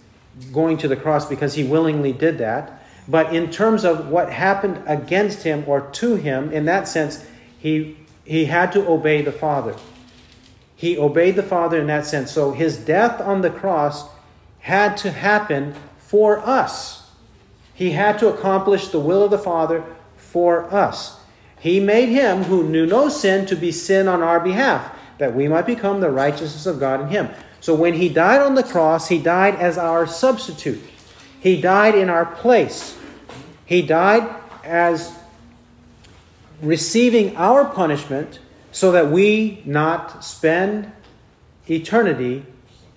[0.54, 4.82] going to the cross because he willingly did that, but in terms of what happened
[4.86, 7.26] against him or to him, in that sense,
[7.58, 9.76] he, he had to obey the Father.
[10.76, 12.32] He obeyed the Father in that sense.
[12.32, 14.08] So his death on the cross
[14.60, 17.10] had to happen for us.
[17.74, 19.84] He had to accomplish the will of the Father
[20.16, 21.19] for us.
[21.60, 25.48] He made him who knew no sin to be sin on our behalf, that we
[25.48, 27.30] might become the righteousness of God in him.
[27.60, 30.82] So when he died on the cross, he died as our substitute.
[31.40, 32.98] He died in our place.
[33.66, 35.14] He died as
[36.62, 38.40] receiving our punishment
[38.72, 40.92] so that we not spend
[41.70, 42.46] eternity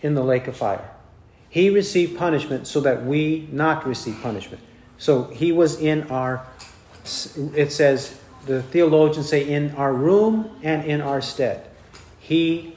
[0.00, 0.88] in the lake of fire.
[1.48, 4.62] He received punishment so that we not receive punishment.
[4.98, 6.46] So he was in our,
[7.54, 11.66] it says, the theologians say, in our room and in our stead.
[12.18, 12.76] He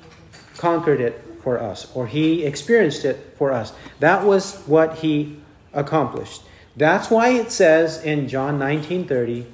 [0.58, 3.74] conquered it for us, or he experienced it for us.
[4.00, 5.38] That was what he
[5.74, 6.42] accomplished.
[6.76, 9.46] That's why it says in John 19:30,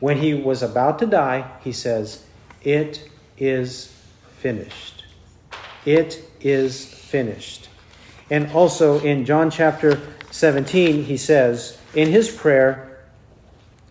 [0.00, 2.24] when he was about to die, he says,
[2.62, 3.08] "It
[3.38, 3.92] is
[4.38, 5.04] finished."
[5.84, 7.68] It is finished.
[8.30, 12.98] And also in John chapter 17, he says in his prayer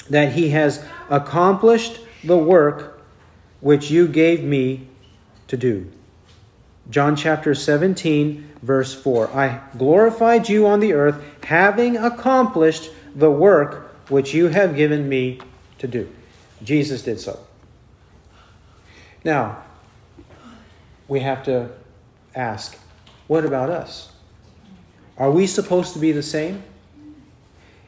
[0.10, 3.02] that he has accomplished the work
[3.62, 4.88] which you gave me
[5.48, 5.92] to do.
[6.90, 9.30] John chapter 17, verse 4.
[9.36, 15.40] I glorified you on the earth, having accomplished the work which you have given me
[15.78, 16.10] to do.
[16.64, 17.40] Jesus did so.
[19.24, 19.64] Now,
[21.08, 21.70] we have to
[22.36, 22.78] ask
[23.28, 24.12] what about us?
[25.18, 26.64] Are we supposed to be the same?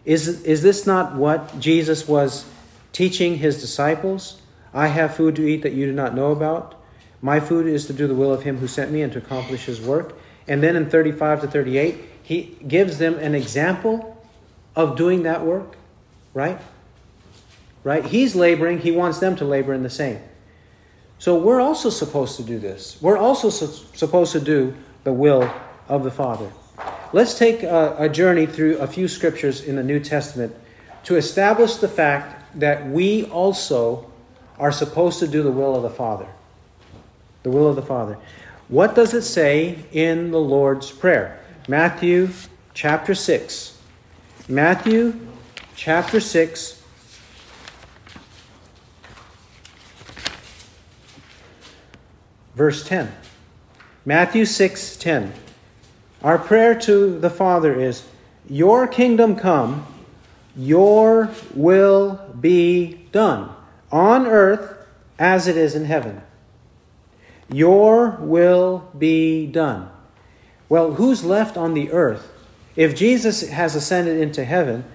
[0.06, 2.46] Is, is this not what Jesus was
[2.92, 4.42] teaching his disciples?
[4.74, 6.76] I have food to eat that you do not know about.
[7.22, 9.66] My food is to do the will of him who sent me and to accomplish
[9.66, 10.18] his work.
[10.48, 14.26] And then in 35 to 38, he gives them an example
[14.76, 15.76] of doing that work,
[16.34, 16.60] right?
[17.84, 18.06] Right?
[18.06, 20.20] He's laboring, he wants them to labor in the same.
[21.20, 22.98] So we're also supposed to do this.
[23.02, 25.52] We're also su- supposed to do the will
[25.88, 26.52] of the Father.
[27.14, 30.56] Let's take a, a journey through a few scriptures in the New Testament
[31.04, 34.10] to establish the fact that we also
[34.60, 36.28] are supposed to do the will of the Father.
[37.44, 38.18] The will of the Father.
[38.68, 41.40] What does it say in the Lord's Prayer?
[41.68, 42.30] Matthew
[42.74, 43.78] chapter 6.
[44.48, 45.20] Matthew
[45.76, 46.82] chapter 6.
[52.56, 53.12] Verse 10.
[54.06, 55.34] Matthew 6 10.
[56.24, 58.04] Our prayer to the Father is
[58.50, 59.86] Your kingdom come,
[60.56, 63.54] your will be done
[63.92, 64.76] on earth
[65.20, 66.22] as it is in heaven.
[67.50, 69.90] Your will be done.
[70.70, 72.32] Well, who's left on the earth?
[72.76, 74.86] If Jesus has ascended into heaven,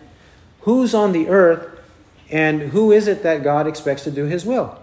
[0.60, 1.78] who's on the earth
[2.30, 4.82] and who is it that God expects to do his will?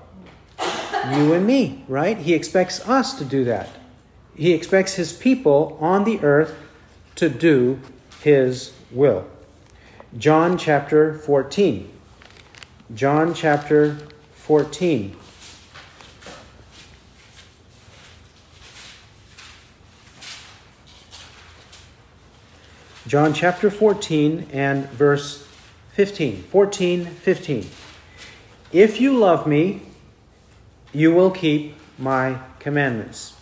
[1.12, 2.18] You and me, right?
[2.18, 3.70] He expects us to do that.
[4.36, 6.56] He expects his people on the earth
[7.16, 7.80] to do
[8.22, 9.28] his will.
[10.18, 11.90] John chapter 14.
[12.94, 13.96] John chapter
[14.34, 15.16] 14.
[23.08, 25.48] John chapter 14 and verse
[25.94, 26.44] 15.
[26.44, 27.70] 14, 15.
[28.72, 29.82] If you love me,
[30.94, 33.36] you will keep my commandments.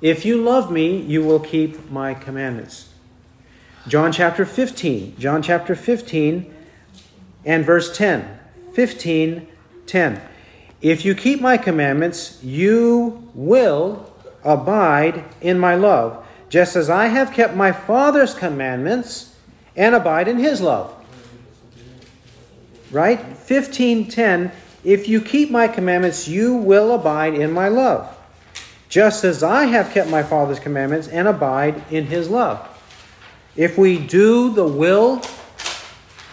[0.00, 2.87] If you love me, you will keep my commandments.
[3.86, 5.16] John chapter 15.
[5.18, 6.54] John chapter 15
[7.44, 8.38] and verse 10.
[8.74, 9.46] 15,
[9.86, 10.20] 10.
[10.80, 14.12] If you keep my commandments, you will
[14.44, 19.34] abide in my love just as I have kept my Father's commandments
[19.76, 20.94] and abide in his love.
[22.90, 23.20] Right?
[23.46, 24.50] 15:10
[24.84, 28.16] If you keep my commandments, you will abide in my love,
[28.88, 32.66] just as I have kept my Father's commandments and abide in his love.
[33.58, 35.20] If we do the will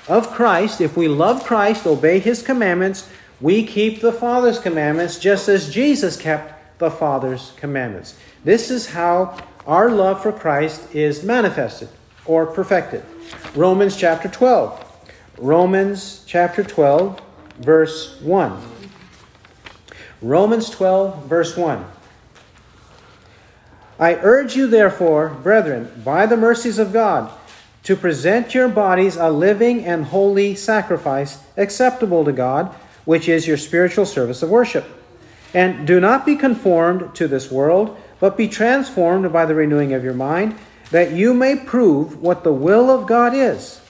[0.08, 3.10] of Christ, if we love Christ, obey his commandments,
[3.42, 8.16] we keep the Father's commandments just as Jesus kept the Father's commandments.
[8.44, 11.90] This is how our love for Christ is manifested
[12.26, 13.04] or perfected.
[13.56, 14.84] Romans chapter 12.
[15.40, 17.20] Romans chapter 12,
[17.58, 18.62] verse 1.
[20.22, 21.86] Romans 12, verse 1.
[24.00, 27.32] I urge you, therefore, brethren, by the mercies of God,
[27.84, 32.74] to present your bodies a living and holy sacrifice acceptable to God,
[33.06, 34.86] which is your spiritual service of worship.
[35.54, 40.04] And do not be conformed to this world but be transformed by the renewing of
[40.04, 40.58] your mind,
[40.92, 43.82] that you may prove what the will of God is,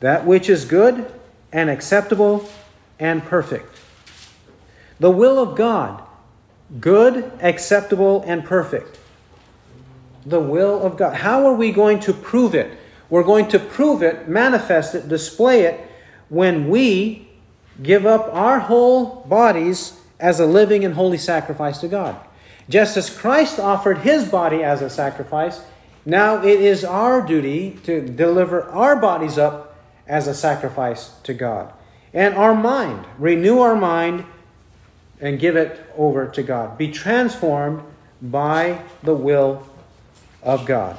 [0.00, 1.12] that which is good
[1.52, 2.48] and acceptable
[2.98, 3.78] and perfect.
[4.98, 6.02] The will of God,
[6.80, 8.98] good, acceptable, and perfect.
[10.26, 11.14] The will of God.
[11.14, 12.78] How are we going to prove it?
[13.08, 15.80] We're going to prove it, manifest it, display it
[16.28, 17.28] when we
[17.82, 22.16] give up our whole bodies as a living and holy sacrifice to God.
[22.68, 25.60] Just as Christ offered his body as a sacrifice,
[26.04, 31.72] now it is our duty to deliver our bodies up as a sacrifice to God.
[32.12, 34.24] And our mind, renew our mind
[35.20, 36.78] and give it over to God.
[36.78, 37.82] Be transformed
[38.20, 39.66] by the will
[40.42, 40.98] of God.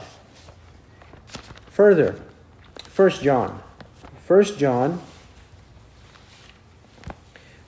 [1.70, 2.20] Further,
[2.96, 3.62] 1 John.
[4.28, 5.02] 1 John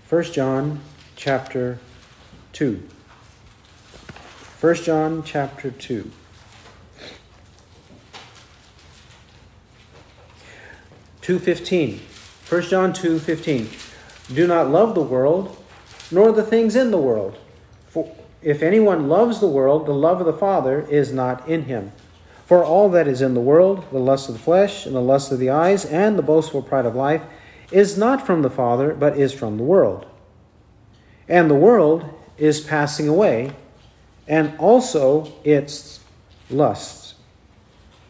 [0.10, 0.82] 1 John
[1.16, 1.78] chapter
[2.54, 2.82] 2.
[4.60, 6.12] 1 John chapter 2.
[11.22, 12.00] Two fifteen.
[12.50, 13.70] 1 John two fifteen.
[14.34, 15.56] Do not love the world,
[16.10, 17.38] nor the things in the world.
[17.90, 18.12] For
[18.42, 21.92] if anyone loves the world, the love of the Father is not in him.
[22.46, 25.32] For all that is in the world, the lust of the flesh, and the lust
[25.32, 27.22] of the eyes, and the boastful pride of life,
[27.72, 30.06] is not from the Father, but is from the world.
[31.28, 32.06] And the world
[32.38, 33.52] is passing away,
[34.28, 36.00] and also its
[36.50, 37.16] lusts.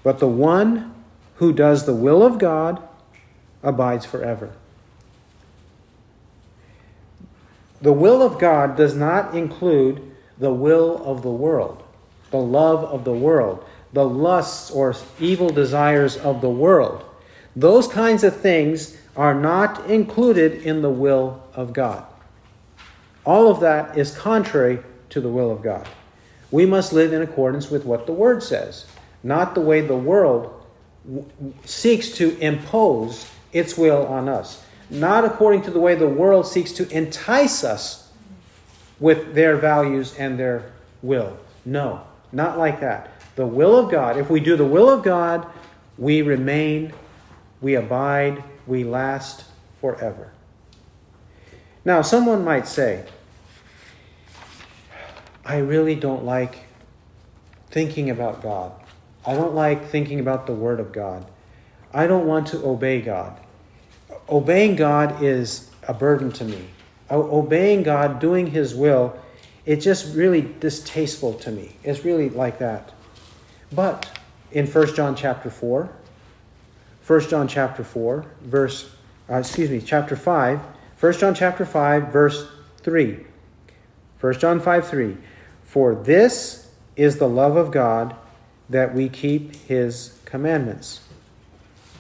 [0.03, 0.93] But the one
[1.35, 2.81] who does the will of God
[3.63, 4.51] abides forever.
[7.81, 10.08] The will of God does not include
[10.39, 11.83] the will of the world,
[12.31, 17.03] the love of the world, the lusts or evil desires of the world.
[17.55, 22.05] Those kinds of things are not included in the will of God.
[23.25, 24.79] All of that is contrary
[25.09, 25.87] to the will of God.
[26.51, 28.85] We must live in accordance with what the Word says,
[29.23, 30.65] not the way the world
[31.65, 36.71] seeks to impose its will on us, not according to the way the world seeks
[36.73, 38.08] to entice us
[38.99, 40.71] with their values and their
[41.01, 41.37] will.
[41.65, 43.11] No, not like that.
[43.35, 45.47] The will of God, if we do the will of God,
[45.97, 46.93] we remain,
[47.61, 49.45] we abide, we last
[49.79, 50.31] forever.
[51.85, 53.05] Now, someone might say,
[55.45, 56.65] I really don't like
[57.69, 58.71] thinking about God.
[59.25, 61.25] I don't like thinking about the Word of God.
[61.93, 63.39] I don't want to obey God.
[64.27, 66.67] Obeying God is a burden to me.
[67.11, 69.17] Obeying God, doing His will,
[69.65, 71.75] it's just really distasteful to me.
[71.83, 72.93] It's really like that.
[73.71, 74.19] But
[74.51, 75.89] in 1 John chapter 4,
[77.05, 78.91] 1 John chapter 4, verse,
[79.29, 80.59] uh, excuse me, chapter 5,
[80.99, 82.47] 1 John chapter 5, verse
[82.81, 83.25] 3.
[84.19, 85.17] 1 John 5, 3.
[85.63, 88.15] For this is the love of God
[88.69, 91.01] that we keep his commandments.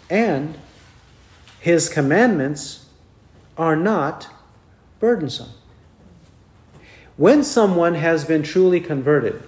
[0.09, 0.57] And
[1.59, 2.85] his commandments
[3.57, 4.27] are not
[4.99, 5.49] burdensome.
[7.17, 9.43] When someone has been truly converted,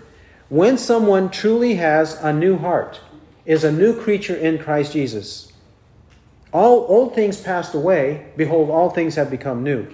[0.49, 2.99] when someone truly has a new heart,
[3.45, 5.51] is a new creature in Christ Jesus,
[6.51, 9.87] all old things passed away, behold, all things have become new.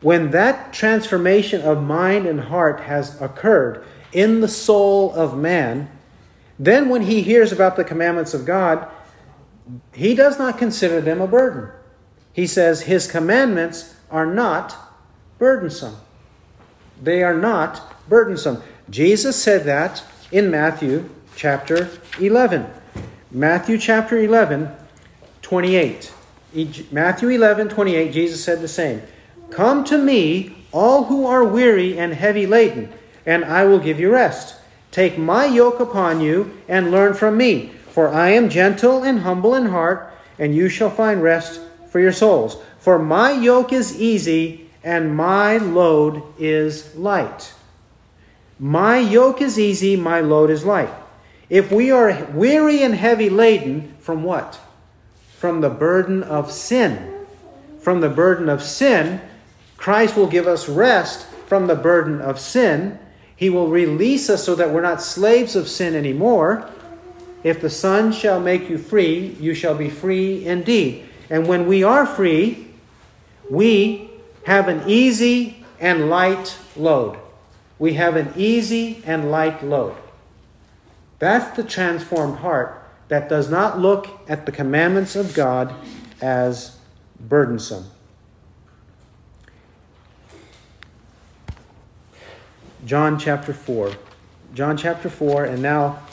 [0.00, 5.90] When that transformation of mind and heart has occurred in the soul of man,
[6.58, 8.88] then when he hears about the commandments of God,
[9.92, 11.70] he does not consider them a burden.
[12.32, 14.85] He says his commandments are not
[15.38, 15.96] burdensome.
[17.02, 18.62] They are not burdensome.
[18.88, 22.66] Jesus said that in Matthew chapter 11.
[23.30, 24.70] Matthew chapter 11,
[25.42, 26.12] 28.
[26.90, 29.02] Matthew 11, 28, Jesus said the same.
[29.50, 32.92] Come to me, all who are weary and heavy laden,
[33.24, 34.56] and I will give you rest.
[34.90, 39.54] Take my yoke upon you and learn from me, for I am gentle and humble
[39.54, 41.60] in heart, and you shall find rest
[41.90, 42.56] for your souls.
[42.78, 47.52] For my yoke is easy and my load is light.
[48.56, 50.94] My yoke is easy, my load is light.
[51.50, 54.60] If we are weary and heavy laden, from what?
[55.36, 57.26] From the burden of sin.
[57.80, 59.20] From the burden of sin,
[59.76, 63.00] Christ will give us rest from the burden of sin.
[63.34, 66.70] He will release us so that we're not slaves of sin anymore.
[67.42, 71.06] If the Son shall make you free, you shall be free indeed.
[71.28, 72.68] And when we are free,
[73.50, 74.12] we
[74.46, 77.18] have an easy and light load.
[77.80, 79.96] We have an easy and light load.
[81.18, 85.74] That's the transformed heart that does not look at the commandments of God
[86.20, 86.76] as
[87.18, 87.86] burdensome.
[92.84, 93.94] John chapter 4.
[94.54, 96.04] John chapter 4, and now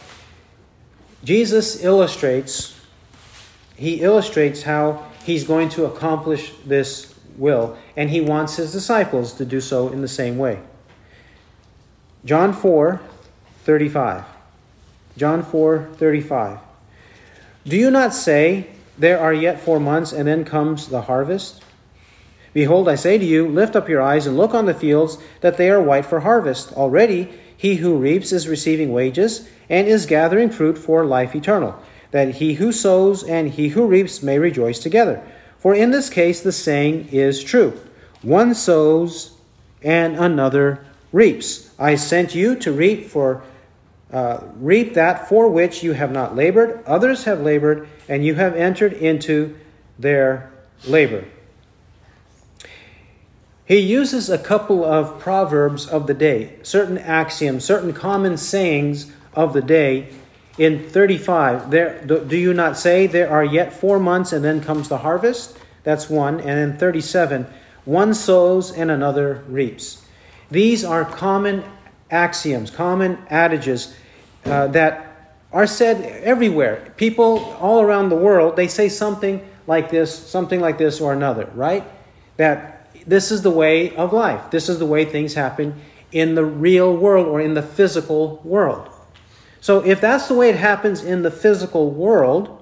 [1.23, 2.81] Jesus illustrates,
[3.75, 9.45] he illustrates how he's going to accomplish this will, and he wants his disciples to
[9.45, 10.59] do so in the same way.
[12.25, 13.01] John 4,
[13.63, 14.23] 35.
[15.17, 16.59] John 4, 35.
[17.65, 18.67] Do you not say,
[18.97, 21.63] There are yet four months, and then comes the harvest?
[22.53, 25.57] Behold, I say to you, lift up your eyes and look on the fields, that
[25.57, 26.71] they are white for harvest.
[26.73, 31.79] Already he who reaps is receiving wages, and is gathering fruit for life eternal,
[32.11, 35.23] that he who sows and he who reaps may rejoice together.
[35.63, 37.79] For in this case the saying is true
[38.21, 39.31] one sows
[39.81, 41.73] and another reaps.
[41.79, 43.43] I sent you to reap for
[44.11, 46.83] uh, reap that for which you have not labored.
[46.85, 49.57] Others have labored, and you have entered into
[49.97, 50.51] their
[50.85, 51.23] labor.
[53.65, 59.53] He uses a couple of proverbs of the day, certain axioms, certain common sayings of
[59.53, 60.09] the day.
[60.57, 64.87] In 35, there, do you not say there are yet four months and then comes
[64.87, 65.57] the harvest?
[65.83, 66.39] That's one.
[66.39, 67.47] And in 37,
[67.85, 70.05] one sows and another reaps.
[70.51, 71.63] These are common
[72.11, 73.95] axioms, common adages
[74.45, 76.93] uh, that are said everywhere.
[76.97, 81.49] People all around the world, they say something like this, something like this or another,
[81.55, 81.83] right?
[82.37, 84.51] That this is the way of life.
[84.51, 85.81] This is the way things happen
[86.11, 88.92] in the real world or in the physical world.
[89.63, 92.61] So, if that's the way it happens in the physical world,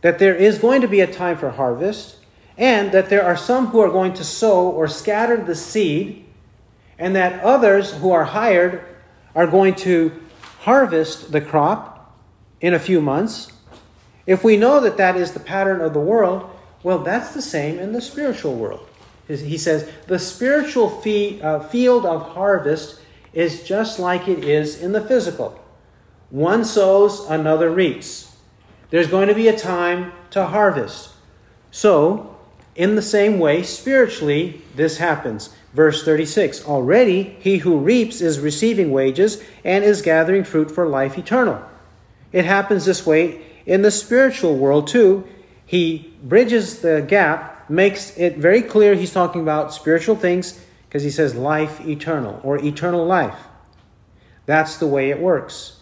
[0.00, 2.16] that there is going to be a time for harvest,
[2.58, 6.24] and that there are some who are going to sow or scatter the seed,
[6.98, 8.84] and that others who are hired
[9.36, 10.20] are going to
[10.62, 12.18] harvest the crop
[12.60, 13.52] in a few months,
[14.26, 16.50] if we know that that is the pattern of the world,
[16.82, 18.88] well, that's the same in the spiritual world.
[19.28, 22.98] He says the spiritual fee, uh, field of harvest
[23.32, 25.62] is just like it is in the physical.
[26.30, 28.36] One sows, another reaps.
[28.90, 31.10] There's going to be a time to harvest.
[31.70, 32.36] So,
[32.74, 35.50] in the same way, spiritually, this happens.
[35.72, 41.18] Verse 36 Already he who reaps is receiving wages and is gathering fruit for life
[41.18, 41.62] eternal.
[42.32, 45.26] It happens this way in the spiritual world too.
[45.64, 51.10] He bridges the gap, makes it very clear he's talking about spiritual things because he
[51.10, 53.38] says life eternal or eternal life.
[54.46, 55.75] That's the way it works.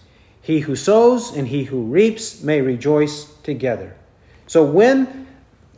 [0.45, 3.97] He who sows and he who reaps may rejoice together.
[4.47, 5.26] So when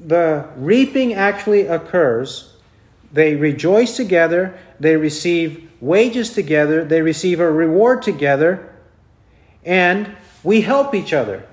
[0.01, 2.53] the reaping actually occurs,
[3.12, 8.75] they rejoice together, they receive wages together, they receive a reward together,
[9.64, 11.47] and we help each other.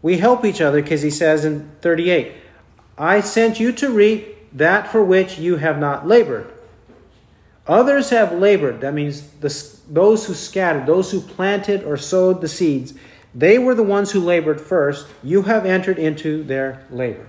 [0.00, 2.32] We help each other because he says in 38,
[2.96, 6.52] I sent you to reap that for which you have not labored.
[7.68, 8.80] Others have labored.
[8.80, 12.94] That means the, those who scattered, those who planted or sowed the seeds,
[13.34, 15.06] they were the ones who labored first.
[15.22, 17.26] You have entered into their labor.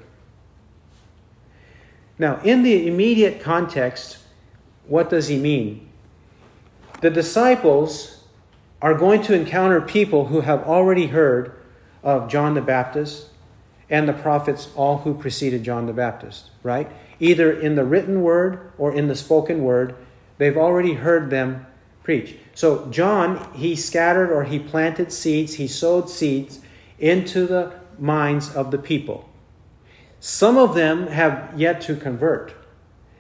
[2.19, 4.19] Now, in the immediate context,
[4.88, 5.89] what does he mean?
[7.01, 8.23] The disciples
[8.81, 11.53] are going to encounter people who have already heard
[12.03, 13.27] of John the Baptist
[13.89, 16.89] and the prophets, all who preceded John the Baptist, right?
[17.19, 19.95] Either in the written word or in the spoken word,
[20.38, 21.65] they've already heard them
[22.03, 22.38] preach.
[22.53, 26.59] So, John, he scattered or he planted seeds, he sowed seeds
[26.99, 29.29] into the minds of the people.
[30.19, 32.53] Some of them have yet to convert.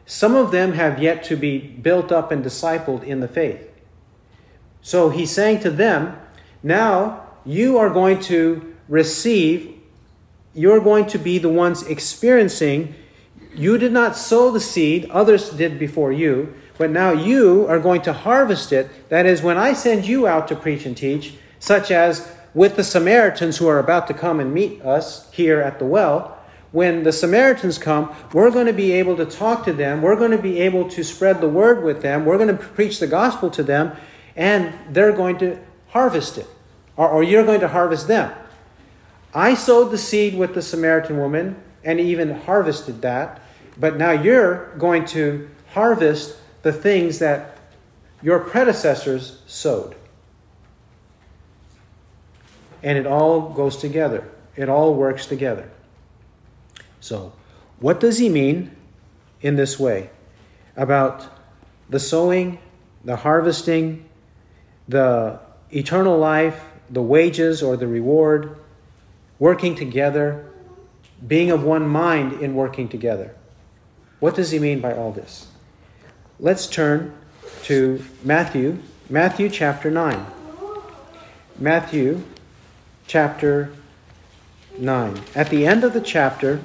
[0.05, 3.69] Some of them have yet to be built up and discipled in the faith.
[4.81, 6.17] So he's saying to them,
[6.63, 9.79] now you are going to receive,
[10.53, 12.95] you're going to be the ones experiencing.
[13.53, 18.01] You did not sow the seed, others did before you, but now you are going
[18.03, 19.09] to harvest it.
[19.09, 22.83] That is, when I send you out to preach and teach, such as with the
[22.83, 26.37] Samaritans who are about to come and meet us here at the well,
[26.71, 30.01] when the Samaritans come, we're going to be able to talk to them.
[30.01, 32.25] We're going to be able to spread the word with them.
[32.25, 33.95] We're going to preach the gospel to them,
[34.35, 35.59] and they're going to
[35.89, 36.47] harvest it,
[36.95, 38.33] or, or you're going to harvest them.
[39.33, 43.41] I sowed the seed with the Samaritan woman and even harvested that,
[43.79, 47.57] but now you're going to harvest the things that
[48.21, 49.95] your predecessors sowed.
[52.83, 55.69] And it all goes together, it all works together.
[56.99, 57.33] So,
[57.79, 58.75] what does he mean
[59.41, 60.09] in this way
[60.75, 61.27] about
[61.89, 62.59] the sowing,
[63.03, 64.05] the harvesting,
[64.87, 65.39] the
[65.71, 68.57] eternal life, the wages or the reward,
[69.39, 70.45] working together,
[71.25, 73.35] being of one mind in working together?
[74.19, 75.47] What does he mean by all this?
[76.39, 77.17] Let's turn
[77.63, 78.77] to Matthew,
[79.09, 80.23] Matthew chapter 9.
[81.57, 82.25] Matthew
[83.07, 83.71] chapter
[84.77, 85.19] 9.
[85.33, 86.61] At the end of the chapter,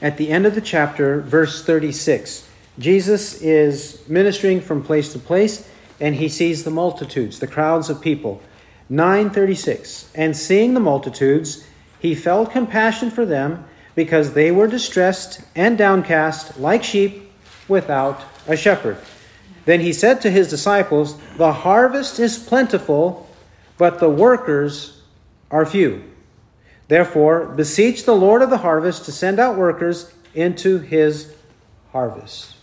[0.00, 2.48] at the end of the chapter, verse 36.
[2.78, 8.00] Jesus is ministering from place to place, and he sees the multitudes, the crowds of
[8.00, 8.40] people.
[8.88, 10.12] 936.
[10.14, 11.66] And seeing the multitudes,
[11.98, 13.64] he felt compassion for them
[13.96, 17.25] because they were distressed and downcast like sheep
[17.68, 18.98] without a shepherd.
[19.64, 23.28] Then he said to his disciples, The harvest is plentiful,
[23.78, 25.02] but the workers
[25.50, 26.04] are few.
[26.88, 31.34] Therefore, beseech the Lord of the harvest to send out workers into his
[31.92, 32.54] harvest.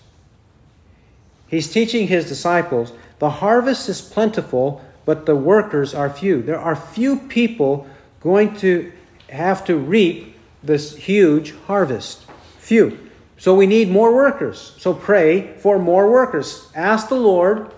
[1.48, 2.94] He's teaching his disciples
[3.24, 6.42] the harvest is plentiful, but the workers are few.
[6.42, 7.88] There are few people
[8.20, 8.92] going to
[9.30, 12.26] have to reap this huge harvest.
[12.58, 13.12] Few.
[13.38, 14.74] So we need more workers.
[14.78, 16.70] So pray for more workers.
[16.76, 17.72] Ask the Lord,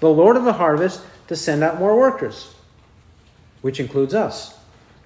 [0.00, 2.54] the Lord of the harvest, to send out more workers,
[3.60, 4.58] which includes us.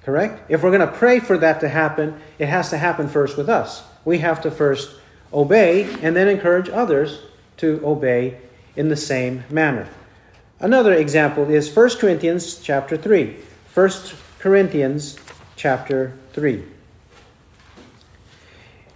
[0.05, 0.51] Correct?
[0.51, 3.49] If we're going to pray for that to happen, it has to happen first with
[3.49, 3.83] us.
[4.05, 4.95] We have to first
[5.33, 7.23] obey and then encourage others
[7.59, 8.39] to obey
[8.77, 9.89] in the same manner.
[10.61, 13.37] Another example is 1 Corinthians chapter 3.
[13.75, 13.91] 1
[14.39, 15.19] Corinthians
[15.57, 16.76] chapter 3.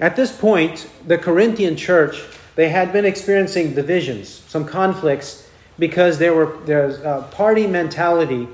[0.01, 2.24] At this point, the Corinthian church
[2.57, 5.48] they had been experiencing divisions, some conflicts,
[5.78, 8.48] because there were there's a party mentality,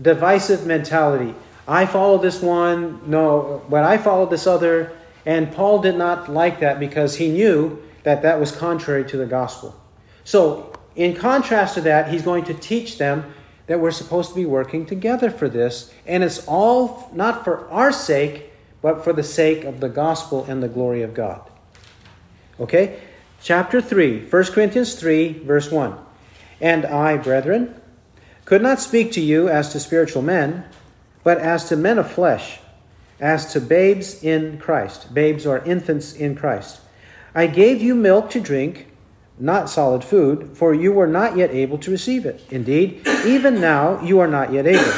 [0.00, 1.34] divisive mentality.
[1.68, 4.92] I follow this one, no, but I follow this other.
[5.26, 9.26] And Paul did not like that because he knew that that was contrary to the
[9.26, 9.74] gospel.
[10.24, 13.34] So, in contrast to that, he's going to teach them
[13.66, 15.92] that we're supposed to be working together for this.
[16.06, 18.52] And it's all not for our sake,
[18.84, 21.40] but for the sake of the gospel and the glory of God.
[22.60, 23.00] Okay?
[23.42, 25.96] Chapter 3, 1 Corinthians 3, verse 1.
[26.60, 27.80] And I, brethren,
[28.44, 30.66] could not speak to you as to spiritual men,
[31.22, 32.58] but as to men of flesh,
[33.18, 35.14] as to babes in Christ.
[35.14, 36.82] Babes are infants in Christ.
[37.34, 38.88] I gave you milk to drink,
[39.38, 42.44] not solid food, for you were not yet able to receive it.
[42.50, 44.92] Indeed, even now you are not yet able,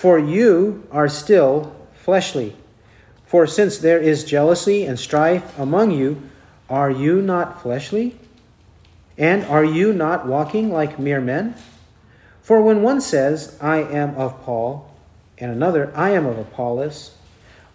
[0.00, 2.56] for you are still fleshly.
[3.28, 6.22] For since there is jealousy and strife among you,
[6.70, 8.16] are you not fleshly?
[9.18, 11.54] And are you not walking like mere men?
[12.40, 14.90] For when one says, I am of Paul,
[15.36, 17.16] and another, I am of Apollos,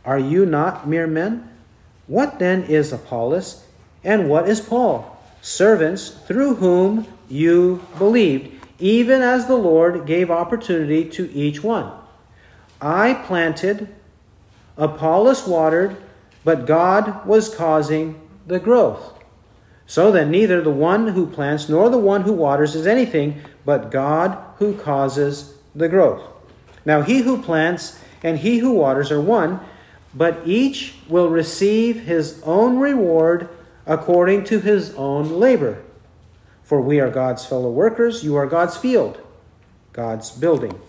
[0.03, 1.47] are you not mere men?
[2.07, 3.63] What then is Apollos,
[4.03, 5.23] and what is Paul?
[5.43, 11.91] Servants through whom you believed, even as the Lord gave opportunity to each one.
[12.81, 13.87] I planted,
[14.77, 15.97] Apollos watered,
[16.43, 19.13] but God was causing the growth.
[19.85, 23.91] So then, neither the one who plants nor the one who waters is anything, but
[23.91, 26.23] God who causes the growth.
[26.85, 29.59] Now, he who plants and he who waters are one,
[30.13, 33.49] but each will receive his own reward
[33.85, 35.81] according to his own labor.
[36.63, 39.19] For we are God's fellow workers, you are God's field,
[39.91, 40.79] God's building.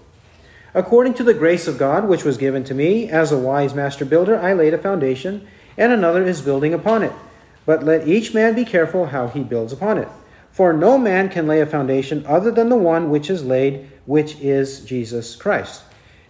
[0.74, 4.04] According to the grace of God which was given to me, as a wise master
[4.04, 5.46] builder, I laid a foundation,
[5.76, 7.12] and another is building upon it.
[7.64, 10.08] But let each man be careful how he builds upon it.
[10.50, 14.36] For no man can lay a foundation other than the one which is laid, which
[14.40, 15.84] is Jesus Christ.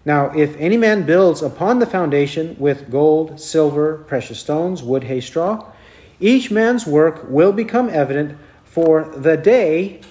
[0.04, 5.20] Now, if any man builds upon the foundation with gold, silver, precious stones, wood, hay,
[5.20, 5.72] straw,
[6.20, 10.02] each man's work will become evident, for the day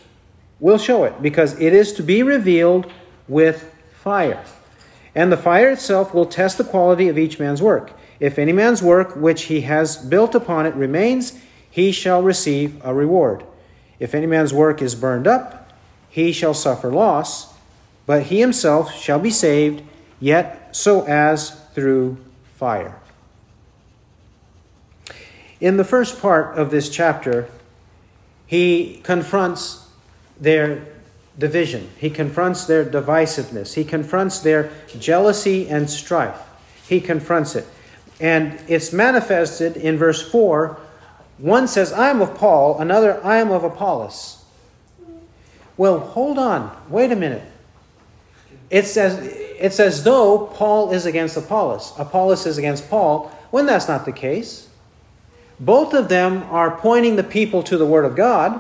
[0.60, 2.92] will show it, because it is to be revealed
[3.28, 3.73] with
[4.04, 4.44] fire.
[5.16, 7.94] And the fire itself will test the quality of each man's work.
[8.20, 11.40] If any man's work which he has built upon it remains,
[11.70, 13.46] he shall receive a reward.
[14.00, 15.72] If any man's work is burned up,
[16.10, 17.54] he shall suffer loss,
[18.06, 19.82] but he himself shall be saved,
[20.20, 22.18] yet so as through
[22.56, 23.00] fire.
[25.62, 27.48] In the first part of this chapter,
[28.46, 29.88] he confronts
[30.40, 30.93] their
[31.38, 31.90] division.
[31.98, 33.74] He confronts their divisiveness.
[33.74, 36.40] He confronts their jealousy and strife.
[36.88, 37.66] He confronts it.
[38.20, 40.78] And it's manifested in verse 4.
[41.40, 44.44] One says, I am of Paul, another, I am of Apollos.
[45.76, 46.76] Well, hold on.
[46.90, 47.44] Wait a minute.
[48.70, 49.20] It says,
[49.60, 54.12] it's as though Paul is against Apollos, Apollos is against Paul, when that's not the
[54.12, 54.68] case.
[55.60, 58.60] Both of them are pointing the people to the Word of God.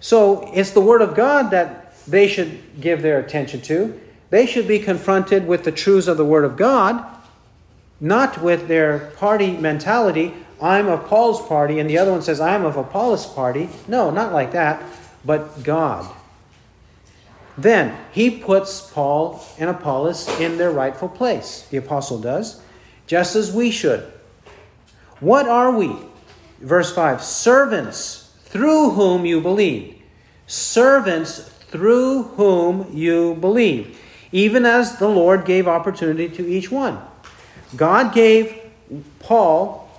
[0.00, 4.00] So it's the Word of God that they should give their attention to.
[4.30, 7.04] They should be confronted with the truths of the Word of God,
[8.00, 10.34] not with their party mentality.
[10.60, 13.68] I'm of Paul's party, and the other one says, I'm of Apollos' party.
[13.86, 14.82] No, not like that,
[15.24, 16.12] but God.
[17.56, 21.66] Then he puts Paul and Apollos in their rightful place.
[21.70, 22.60] The apostle does,
[23.06, 24.00] just as we should.
[25.20, 25.96] What are we?
[26.60, 30.02] Verse 5 Servants through whom you believed.
[30.46, 33.98] Servants through whom you believe,
[34.30, 37.00] even as the Lord gave opportunity to each one.
[37.74, 38.56] God gave
[39.18, 39.90] Paul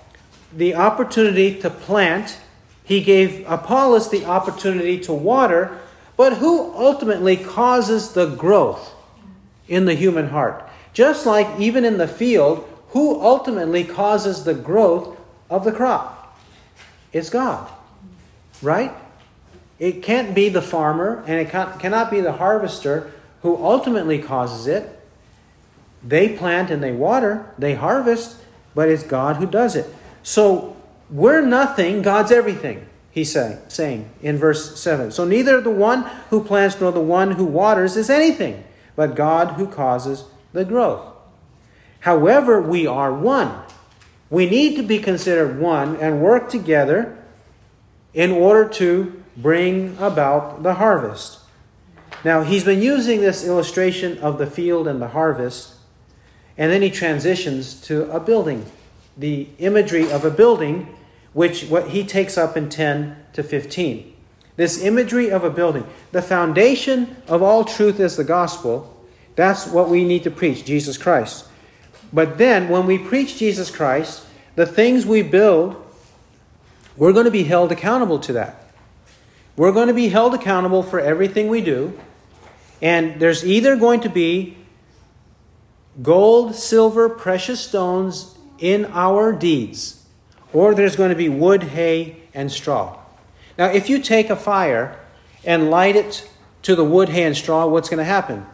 [0.55, 2.37] the opportunity to plant,
[2.85, 5.77] he gave Apollos the opportunity to water,
[6.15, 8.93] but who ultimately causes the growth
[9.67, 10.65] in the human heart?
[10.93, 15.19] Just like even in the field, who ultimately causes the growth
[15.49, 16.39] of the crop?
[17.11, 17.69] It's God,
[18.61, 18.93] right?
[19.77, 23.11] It can't be the farmer and it cannot be the harvester
[23.41, 24.99] who ultimately causes it.
[26.03, 28.37] They plant and they water, they harvest,
[28.73, 29.93] but it's God who does it.
[30.23, 30.75] So
[31.09, 35.11] we're nothing, God's everything, he's saying, saying in verse 7.
[35.11, 38.63] So neither the one who plants nor the one who waters is anything,
[38.95, 41.05] but God who causes the growth.
[42.01, 43.63] However, we are one.
[44.29, 47.17] We need to be considered one and work together
[48.13, 51.39] in order to bring about the harvest.
[52.23, 55.75] Now, he's been using this illustration of the field and the harvest,
[56.57, 58.65] and then he transitions to a building.
[59.17, 60.95] The imagery of a building
[61.33, 64.13] which what he takes up in 10 to 15.
[64.55, 65.85] This imagery of a building.
[66.13, 68.91] The foundation of all truth is the gospel.
[69.35, 71.45] That's what we need to preach, Jesus Christ.
[72.13, 74.25] But then, when we preach Jesus Christ,
[74.55, 75.75] the things we build,
[76.95, 78.64] we're going to be held accountable to that.
[79.57, 81.97] We're going to be held accountable for everything we do.
[82.81, 84.57] And there's either going to be
[86.01, 90.05] gold, silver, precious stones in our deeds,
[90.53, 92.99] or there's going to be wood, hay, and straw.
[93.57, 94.99] Now, if you take a fire
[95.45, 96.29] and light it
[96.63, 98.45] to the wood, hay, and straw, what's going to happen?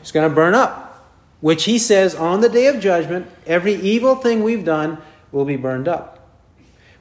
[0.00, 1.08] It's going to burn up,
[1.40, 4.98] which he says on the day of judgment, every evil thing we've done
[5.30, 6.28] will be burned up.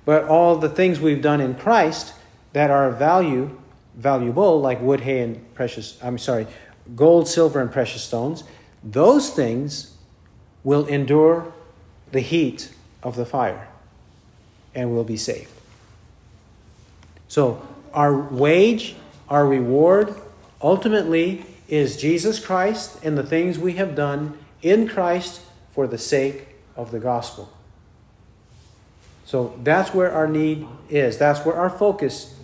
[0.06, 2.14] But all the things we've done in Christ
[2.54, 3.58] that are value,
[3.95, 6.47] valuable, like wood, hay, and precious, I'm sorry,
[6.95, 8.43] gold, silver, and precious stones,
[8.84, 9.95] those things
[10.64, 11.52] will endure
[12.12, 12.72] the heat
[13.04, 13.68] of the fire
[14.76, 15.52] and will be saved.
[17.28, 18.95] So, our wage,
[19.30, 20.16] our reward,
[20.62, 25.41] ultimately is Jesus Christ and the things we have done in Christ
[25.72, 27.52] for the sake of the gospel.
[29.26, 31.18] So, that's where our need is.
[31.18, 32.36] That's where our focus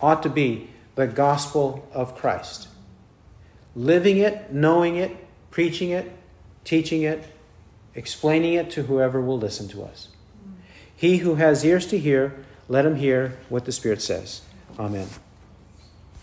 [0.00, 2.68] ought to be the gospel of Christ.
[3.74, 5.16] Living it, knowing it,
[5.50, 6.10] preaching it,
[6.64, 7.24] teaching it,
[7.94, 10.08] explaining it to whoever will listen to us.
[10.94, 14.42] He who has ears to hear, let him hear what the Spirit says.
[14.78, 15.08] Amen.